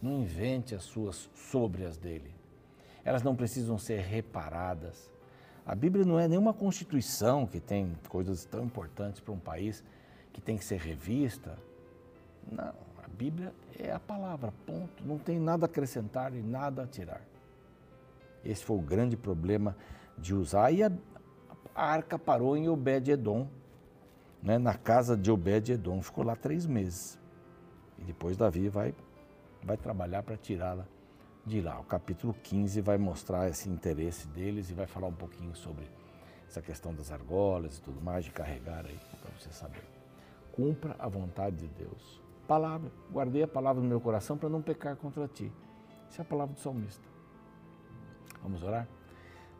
Não 0.00 0.22
invente 0.22 0.74
as 0.74 0.84
suas 0.84 1.28
sobre 1.34 1.84
as 1.84 1.98
dele. 1.98 2.32
Elas 3.04 3.22
não 3.22 3.34
precisam 3.34 3.76
ser 3.78 4.00
reparadas. 4.00 5.10
A 5.66 5.74
Bíblia 5.74 6.04
não 6.04 6.18
é 6.18 6.26
nenhuma 6.26 6.54
constituição 6.54 7.46
que 7.46 7.60
tem 7.60 7.96
coisas 8.08 8.44
tão 8.44 8.64
importantes 8.64 9.20
para 9.20 9.32
um 9.32 9.38
país 9.38 9.82
que 10.32 10.40
tem 10.40 10.56
que 10.56 10.64
ser 10.64 10.78
revista. 10.78 11.56
Não, 12.50 12.74
a 13.02 13.08
Bíblia 13.08 13.52
é 13.78 13.92
a 13.92 14.00
palavra, 14.00 14.52
ponto. 14.66 15.04
Não 15.04 15.18
tem 15.18 15.38
nada 15.38 15.66
a 15.66 15.68
acrescentar 15.68 16.34
e 16.34 16.42
nada 16.42 16.82
a 16.84 16.86
tirar. 16.86 17.22
Esse 18.44 18.64
foi 18.64 18.76
o 18.76 18.82
grande 18.82 19.16
problema 19.16 19.76
de 20.18 20.34
usar. 20.34 20.72
E 20.72 20.82
a, 20.82 20.90
a 21.74 21.84
arca 21.84 22.18
parou 22.18 22.56
em 22.56 22.68
Obed-Edom, 22.68 23.48
né, 24.42 24.58
na 24.58 24.74
casa 24.74 25.16
de 25.16 25.30
Obed-Edom. 25.30 26.02
Ficou 26.02 26.24
lá 26.24 26.34
três 26.34 26.66
meses. 26.66 27.18
E 27.98 28.04
depois 28.04 28.36
Davi 28.36 28.68
vai, 28.68 28.94
vai 29.62 29.76
trabalhar 29.76 30.22
para 30.22 30.36
tirá-la 30.36 30.86
de 31.44 31.60
lá. 31.60 31.78
O 31.78 31.84
capítulo 31.84 32.34
15 32.42 32.80
vai 32.80 32.98
mostrar 32.98 33.48
esse 33.48 33.68
interesse 33.68 34.26
deles 34.28 34.70
e 34.70 34.74
vai 34.74 34.86
falar 34.86 35.08
um 35.08 35.14
pouquinho 35.14 35.54
sobre 35.54 35.84
essa 36.48 36.60
questão 36.60 36.94
das 36.94 37.10
argolas 37.10 37.78
e 37.78 37.82
tudo 37.82 38.00
mais, 38.00 38.24
de 38.24 38.30
carregar 38.30 38.84
aí, 38.84 38.98
para 39.20 39.30
você 39.38 39.50
saber. 39.52 39.82
Cumpra 40.52 40.94
a 40.98 41.08
vontade 41.08 41.56
de 41.56 41.68
Deus. 41.68 42.20
Palavra, 42.46 42.90
guardei 43.10 43.42
a 43.42 43.48
palavra 43.48 43.82
no 43.82 43.88
meu 43.88 44.00
coração 44.00 44.36
para 44.36 44.48
não 44.48 44.60
pecar 44.60 44.96
contra 44.96 45.26
ti. 45.26 45.50
Essa 46.08 46.20
é 46.20 46.22
a 46.22 46.26
palavra 46.26 46.54
do 46.54 46.60
salmista. 46.60 47.08
Vamos 48.42 48.62
orar? 48.62 48.86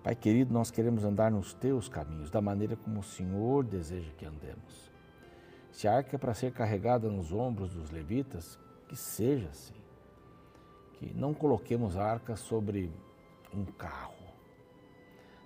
Pai 0.02 0.14
querido, 0.14 0.52
nós 0.52 0.70
queremos 0.70 1.04
andar 1.04 1.30
nos 1.30 1.54
teus 1.54 1.88
caminhos, 1.88 2.30
da 2.30 2.40
maneira 2.40 2.76
como 2.76 3.00
o 3.00 3.04
Senhor 3.04 3.64
deseja 3.64 4.10
que 4.18 4.26
andemos. 4.26 4.90
Se 5.70 5.88
a 5.88 5.96
arca 5.96 6.16
é 6.16 6.18
para 6.18 6.34
ser 6.34 6.52
carregada 6.52 7.08
nos 7.08 7.32
ombros 7.32 7.72
dos 7.72 7.90
levitas, 7.90 8.58
que 8.88 8.96
seja 8.96 9.48
assim. 9.48 9.80
Que 10.94 11.14
não 11.14 11.32
coloquemos 11.32 11.96
a 11.96 12.04
arca 12.04 12.36
sobre 12.36 12.92
um 13.54 13.64
carro. 13.64 14.14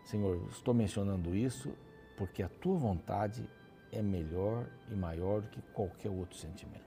Senhor, 0.04 0.40
estou 0.50 0.74
mencionando 0.74 1.34
isso 1.34 1.72
porque 2.16 2.42
a 2.42 2.48
tua 2.48 2.76
vontade 2.76 3.48
é 3.96 4.02
melhor 4.02 4.66
e 4.90 4.94
maior 4.94 5.42
do 5.42 5.48
que 5.48 5.62
qualquer 5.72 6.10
outro 6.10 6.36
sentimento. 6.36 6.84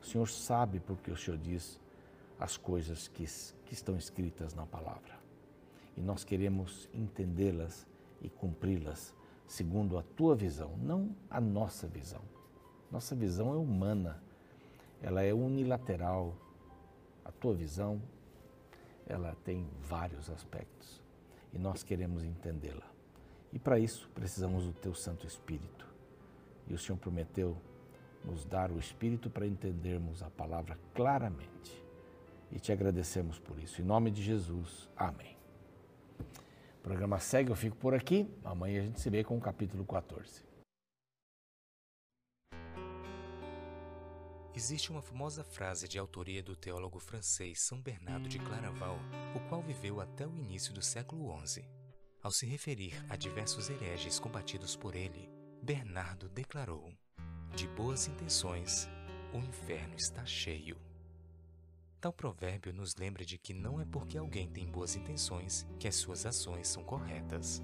O 0.00 0.04
Senhor 0.04 0.28
sabe 0.28 0.80
porque 0.80 1.10
o 1.10 1.16
Senhor 1.16 1.38
diz 1.38 1.80
as 2.38 2.56
coisas 2.56 3.08
que, 3.08 3.24
que 3.64 3.74
estão 3.74 3.96
escritas 3.96 4.54
na 4.54 4.66
palavra 4.66 5.22
e 5.96 6.00
nós 6.00 6.24
queremos 6.24 6.88
entendê-las 6.92 7.86
e 8.20 8.28
cumpri-las 8.28 9.14
segundo 9.46 9.98
a 9.98 10.02
tua 10.02 10.34
visão, 10.34 10.76
não 10.78 11.14
a 11.28 11.40
nossa 11.40 11.86
visão. 11.86 12.22
Nossa 12.90 13.14
visão 13.14 13.52
é 13.52 13.56
humana, 13.56 14.22
ela 15.02 15.22
é 15.22 15.32
unilateral. 15.32 16.34
A 17.24 17.30
tua 17.30 17.54
visão, 17.54 18.00
ela 19.06 19.36
tem 19.44 19.66
vários 19.82 20.30
aspectos 20.30 21.00
e 21.52 21.58
nós 21.58 21.82
queremos 21.82 22.24
entendê-la. 22.24 22.90
E 23.52 23.58
para 23.58 23.78
isso 23.78 24.08
precisamos 24.14 24.64
do 24.64 24.72
teu 24.72 24.94
Santo 24.94 25.26
Espírito. 25.26 25.91
E 26.72 26.74
o 26.74 26.78
Senhor 26.78 26.96
prometeu 26.96 27.54
nos 28.24 28.46
dar 28.46 28.70
o 28.70 28.78
Espírito 28.78 29.28
para 29.28 29.46
entendermos 29.46 30.22
a 30.22 30.30
palavra 30.30 30.78
claramente. 30.94 31.84
E 32.50 32.58
te 32.58 32.72
agradecemos 32.72 33.38
por 33.38 33.58
isso. 33.58 33.82
Em 33.82 33.84
nome 33.84 34.10
de 34.10 34.22
Jesus. 34.22 34.88
Amém. 34.96 35.36
O 36.78 36.82
programa 36.82 37.18
segue, 37.18 37.50
eu 37.50 37.56
fico 37.56 37.76
por 37.76 37.94
aqui. 37.94 38.26
Amanhã 38.42 38.80
a 38.80 38.84
gente 38.86 39.00
se 39.02 39.10
vê 39.10 39.22
com 39.22 39.36
o 39.36 39.40
capítulo 39.40 39.84
14. 39.84 40.44
Existe 44.54 44.90
uma 44.90 45.02
famosa 45.02 45.44
frase 45.44 45.86
de 45.86 45.98
autoria 45.98 46.42
do 46.42 46.56
teólogo 46.56 46.98
francês 46.98 47.60
São 47.60 47.82
Bernardo 47.82 48.30
de 48.30 48.38
Claraval, 48.38 48.98
o 49.36 49.48
qual 49.48 49.60
viveu 49.60 50.00
até 50.00 50.26
o 50.26 50.38
início 50.38 50.72
do 50.72 50.80
século 50.80 51.38
XI. 51.46 51.68
Ao 52.22 52.30
se 52.30 52.46
referir 52.46 52.94
a 53.10 53.16
diversos 53.16 53.68
hereges 53.68 54.18
combatidos 54.18 54.74
por 54.74 54.94
ele, 54.94 55.41
Bernardo 55.64 56.28
declarou: 56.28 56.92
De 57.54 57.68
boas 57.68 58.08
intenções, 58.08 58.88
o 59.32 59.38
inferno 59.38 59.94
está 59.94 60.26
cheio. 60.26 60.76
Tal 62.00 62.12
provérbio 62.12 62.72
nos 62.72 62.96
lembra 62.96 63.24
de 63.24 63.38
que 63.38 63.54
não 63.54 63.80
é 63.80 63.84
porque 63.84 64.18
alguém 64.18 64.48
tem 64.48 64.66
boas 64.68 64.96
intenções 64.96 65.64
que 65.78 65.86
as 65.86 65.94
suas 65.94 66.26
ações 66.26 66.66
são 66.66 66.82
corretas. 66.82 67.62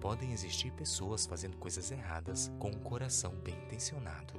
Podem 0.00 0.30
existir 0.30 0.70
pessoas 0.74 1.26
fazendo 1.26 1.56
coisas 1.56 1.90
erradas 1.90 2.52
com 2.60 2.68
um 2.68 2.78
coração 2.84 3.34
bem 3.34 3.56
intencionado. 3.64 4.34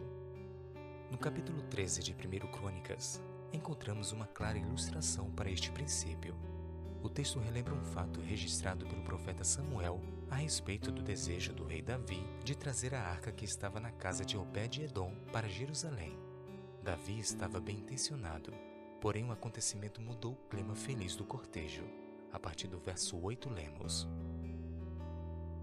No 1.11 1.17
capítulo 1.17 1.61
13 1.63 2.01
de 2.01 2.13
1 2.13 2.49
Crônicas, 2.49 3.21
encontramos 3.51 4.13
uma 4.13 4.25
clara 4.25 4.57
ilustração 4.57 5.29
para 5.31 5.51
este 5.51 5.69
princípio. 5.69 6.33
O 7.03 7.09
texto 7.09 7.39
relembra 7.39 7.73
um 7.73 7.83
fato 7.83 8.21
registrado 8.21 8.85
pelo 8.85 9.03
profeta 9.03 9.43
Samuel 9.43 9.99
a 10.31 10.35
respeito 10.35 10.91
do 10.91 11.03
desejo 11.03 11.53
do 11.53 11.63
rei 11.63 11.83
Davi 11.83 12.25
de 12.43 12.55
trazer 12.55 12.95
a 12.95 13.03
arca 13.03 13.31
que 13.31 13.45
estava 13.45 13.79
na 13.79 13.91
casa 13.91 14.25
de 14.25 14.35
Obed-Edom 14.35 15.13
para 15.31 15.47
Jerusalém. 15.47 16.17
Davi 16.81 17.19
estava 17.19 17.59
bem 17.59 17.77
intencionado, 17.77 18.51
Porém, 19.01 19.27
o 19.27 19.31
acontecimento 19.31 19.99
mudou 19.99 20.33
o 20.33 20.47
clima 20.47 20.75
feliz 20.75 21.15
do 21.15 21.25
cortejo. 21.25 21.83
A 22.31 22.39
partir 22.39 22.67
do 22.67 22.77
verso 22.77 23.17
8, 23.17 23.49
lemos: 23.49 24.07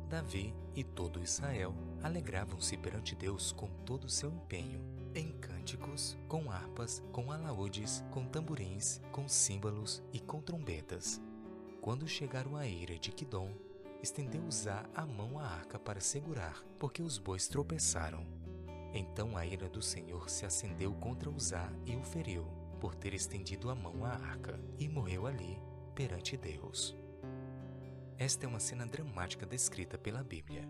Davi 0.09 0.53
e 0.75 0.83
todo 0.83 1.23
Israel 1.23 1.73
alegravam-se 2.03 2.77
perante 2.77 3.15
Deus 3.15 3.53
com 3.53 3.69
todo 3.87 4.05
o 4.05 4.11
seu 4.11 4.29
empenho, 4.33 4.83
em 5.15 5.31
cânticos, 5.39 6.19
com 6.27 6.51
harpas, 6.51 7.01
com 7.13 7.31
alaúdes, 7.31 8.05
com 8.11 8.27
tamborins, 8.27 9.01
com 9.13 9.29
símbolos 9.29 10.03
e 10.13 10.19
com 10.19 10.41
trombetas. 10.41 11.21
Quando 11.81 12.09
chegaram 12.09 12.57
à 12.57 12.67
ira 12.67 12.99
de 12.99 13.13
Quidom, 13.13 13.55
estendeu 14.03 14.43
Uzá 14.45 14.85
a 14.95 15.05
mão 15.05 15.39
à 15.39 15.45
arca 15.45 15.79
para 15.79 16.01
segurar, 16.01 16.63
porque 16.79 17.03
os 17.03 17.19
bois 17.19 17.49
tropeçaram. 17.49 18.27
Então 18.93 19.37
a 19.37 19.45
ira 19.45 19.69
do 19.69 19.83
Senhor 19.83 20.31
se 20.31 20.47
acendeu 20.47 20.95
contra 20.95 21.31
Uzá 21.31 21.71
e 21.85 21.97
o 21.97 22.03
feriu 22.03 22.47
por 22.81 22.95
ter 22.95 23.13
estendido 23.13 23.71
a 23.71 23.75
mão 23.75 24.05
à 24.05 24.11
arca 24.11 24.59
e 24.79 24.89
morreu 24.89 25.27
ali 25.27 25.61
perante 25.95 26.37
Deus. 26.37 26.97
Esta 28.17 28.47
é 28.47 28.49
uma 28.49 28.61
cena 28.61 28.87
dramática 28.87 29.45
descrita 29.45 29.99
pela 29.99 30.23
Bíblia. 30.23 30.69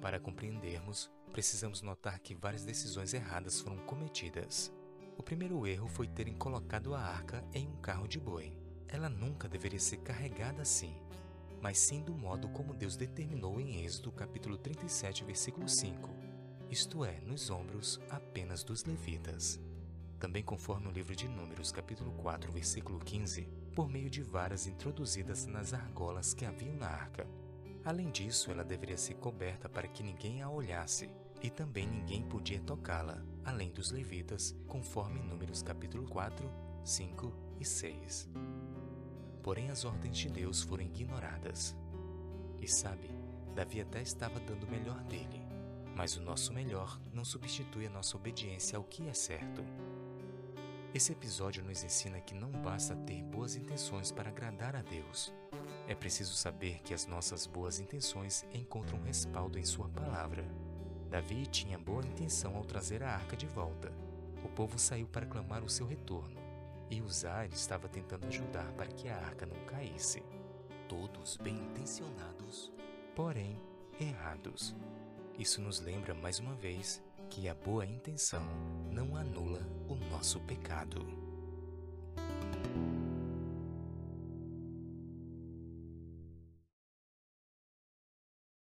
Para 0.00 0.18
compreendermos, 0.18 1.10
precisamos 1.32 1.82
notar 1.82 2.18
que 2.18 2.34
várias 2.34 2.64
decisões 2.64 3.14
erradas 3.14 3.60
foram 3.60 3.78
cometidas. 3.78 4.72
O 5.16 5.22
primeiro 5.22 5.66
erro 5.66 5.86
foi 5.86 6.08
terem 6.08 6.34
colocado 6.34 6.94
a 6.94 7.00
arca 7.00 7.44
em 7.52 7.68
um 7.68 7.76
carro 7.76 8.08
de 8.08 8.18
boi. 8.18 8.56
Ela 8.88 9.08
nunca 9.08 9.48
deveria 9.48 9.78
ser 9.78 9.98
carregada 9.98 10.62
assim, 10.62 10.96
mas 11.60 11.78
sim 11.78 12.02
do 12.02 12.14
modo 12.14 12.48
como 12.48 12.74
Deus 12.74 12.96
determinou 12.96 13.60
em 13.60 13.84
Êxodo 13.84 14.12
capítulo 14.12 14.56
37, 14.56 15.24
versículo 15.24 15.68
5, 15.68 16.10
isto 16.70 17.04
é, 17.04 17.20
nos 17.20 17.50
ombros 17.50 18.00
apenas 18.10 18.62
dos 18.62 18.84
levitas 18.84 19.60
também 20.20 20.42
conforme 20.42 20.86
o 20.86 20.90
livro 20.90 21.16
de 21.16 21.26
Números, 21.26 21.72
capítulo 21.72 22.12
4, 22.12 22.52
versículo 22.52 22.98
15, 22.98 23.48
por 23.74 23.88
meio 23.88 24.10
de 24.10 24.22
varas 24.22 24.66
introduzidas 24.66 25.46
nas 25.46 25.72
argolas 25.72 26.34
que 26.34 26.44
haviam 26.44 26.76
na 26.76 26.88
arca. 26.88 27.26
Além 27.82 28.10
disso, 28.10 28.50
ela 28.50 28.62
deveria 28.62 28.98
ser 28.98 29.14
coberta 29.14 29.66
para 29.66 29.88
que 29.88 30.02
ninguém 30.02 30.42
a 30.42 30.50
olhasse, 30.50 31.08
e 31.42 31.48
também 31.48 31.86
ninguém 31.86 32.22
podia 32.22 32.60
tocá-la, 32.60 33.24
além 33.46 33.72
dos 33.72 33.90
levitas, 33.90 34.54
conforme 34.68 35.22
Números 35.22 35.62
capítulo 35.62 36.06
4, 36.06 36.46
5 36.84 37.32
e 37.58 37.64
6. 37.64 38.28
Porém, 39.42 39.70
as 39.70 39.84
ordens 39.84 40.18
de 40.18 40.28
Deus 40.28 40.62
foram 40.62 40.84
ignoradas. 40.84 41.76
E 42.60 42.68
sabe, 42.68 43.10
Davi 43.54 43.80
até 43.80 44.02
estava 44.02 44.38
dando 44.40 44.64
o 44.64 44.70
melhor 44.70 45.02
dele, 45.04 45.42
mas 45.96 46.16
o 46.16 46.22
nosso 46.22 46.52
melhor 46.52 47.00
não 47.12 47.24
substitui 47.24 47.86
a 47.86 47.90
nossa 47.90 48.16
obediência 48.16 48.76
ao 48.76 48.84
que 48.84 49.08
é 49.08 49.12
certo. 49.12 49.64
Esse 50.92 51.12
episódio 51.12 51.62
nos 51.62 51.84
ensina 51.84 52.20
que 52.20 52.34
não 52.34 52.50
basta 52.50 52.96
ter 52.96 53.22
boas 53.22 53.54
intenções 53.54 54.10
para 54.10 54.28
agradar 54.28 54.74
a 54.74 54.82
Deus. 54.82 55.32
É 55.86 55.94
preciso 55.94 56.34
saber 56.34 56.80
que 56.80 56.92
as 56.92 57.06
nossas 57.06 57.46
boas 57.46 57.78
intenções 57.78 58.44
encontram 58.52 59.00
respaldo 59.02 59.58
em 59.58 59.64
Sua 59.64 59.88
palavra. 59.88 60.44
Davi 61.08 61.46
tinha 61.46 61.78
boa 61.78 62.04
intenção 62.04 62.56
ao 62.56 62.64
trazer 62.64 63.02
a 63.02 63.12
arca 63.12 63.36
de 63.36 63.46
volta. 63.46 63.92
O 64.44 64.48
povo 64.48 64.78
saiu 64.78 65.06
para 65.06 65.26
clamar 65.26 65.62
o 65.62 65.68
seu 65.68 65.86
retorno, 65.86 66.39
e 66.90 67.00
Uzá 67.00 67.46
estava 67.46 67.88
tentando 67.88 68.26
ajudar 68.26 68.72
para 68.72 68.88
que 68.88 69.08
a 69.08 69.16
arca 69.16 69.46
não 69.46 69.56
caísse. 69.64 70.22
Todos 70.88 71.36
bem 71.36 71.54
intencionados, 71.54 72.72
porém 73.14 73.56
errados. 74.00 74.74
Isso 75.38 75.60
nos 75.60 75.80
lembra 75.80 76.14
mais 76.14 76.40
uma 76.40 76.54
vez 76.54 77.02
que 77.28 77.48
a 77.48 77.54
boa 77.54 77.86
intenção 77.86 78.44
não 78.90 79.16
anula 79.16 79.60
o 79.88 79.94
nosso 79.94 80.40
pecado. 80.40 81.29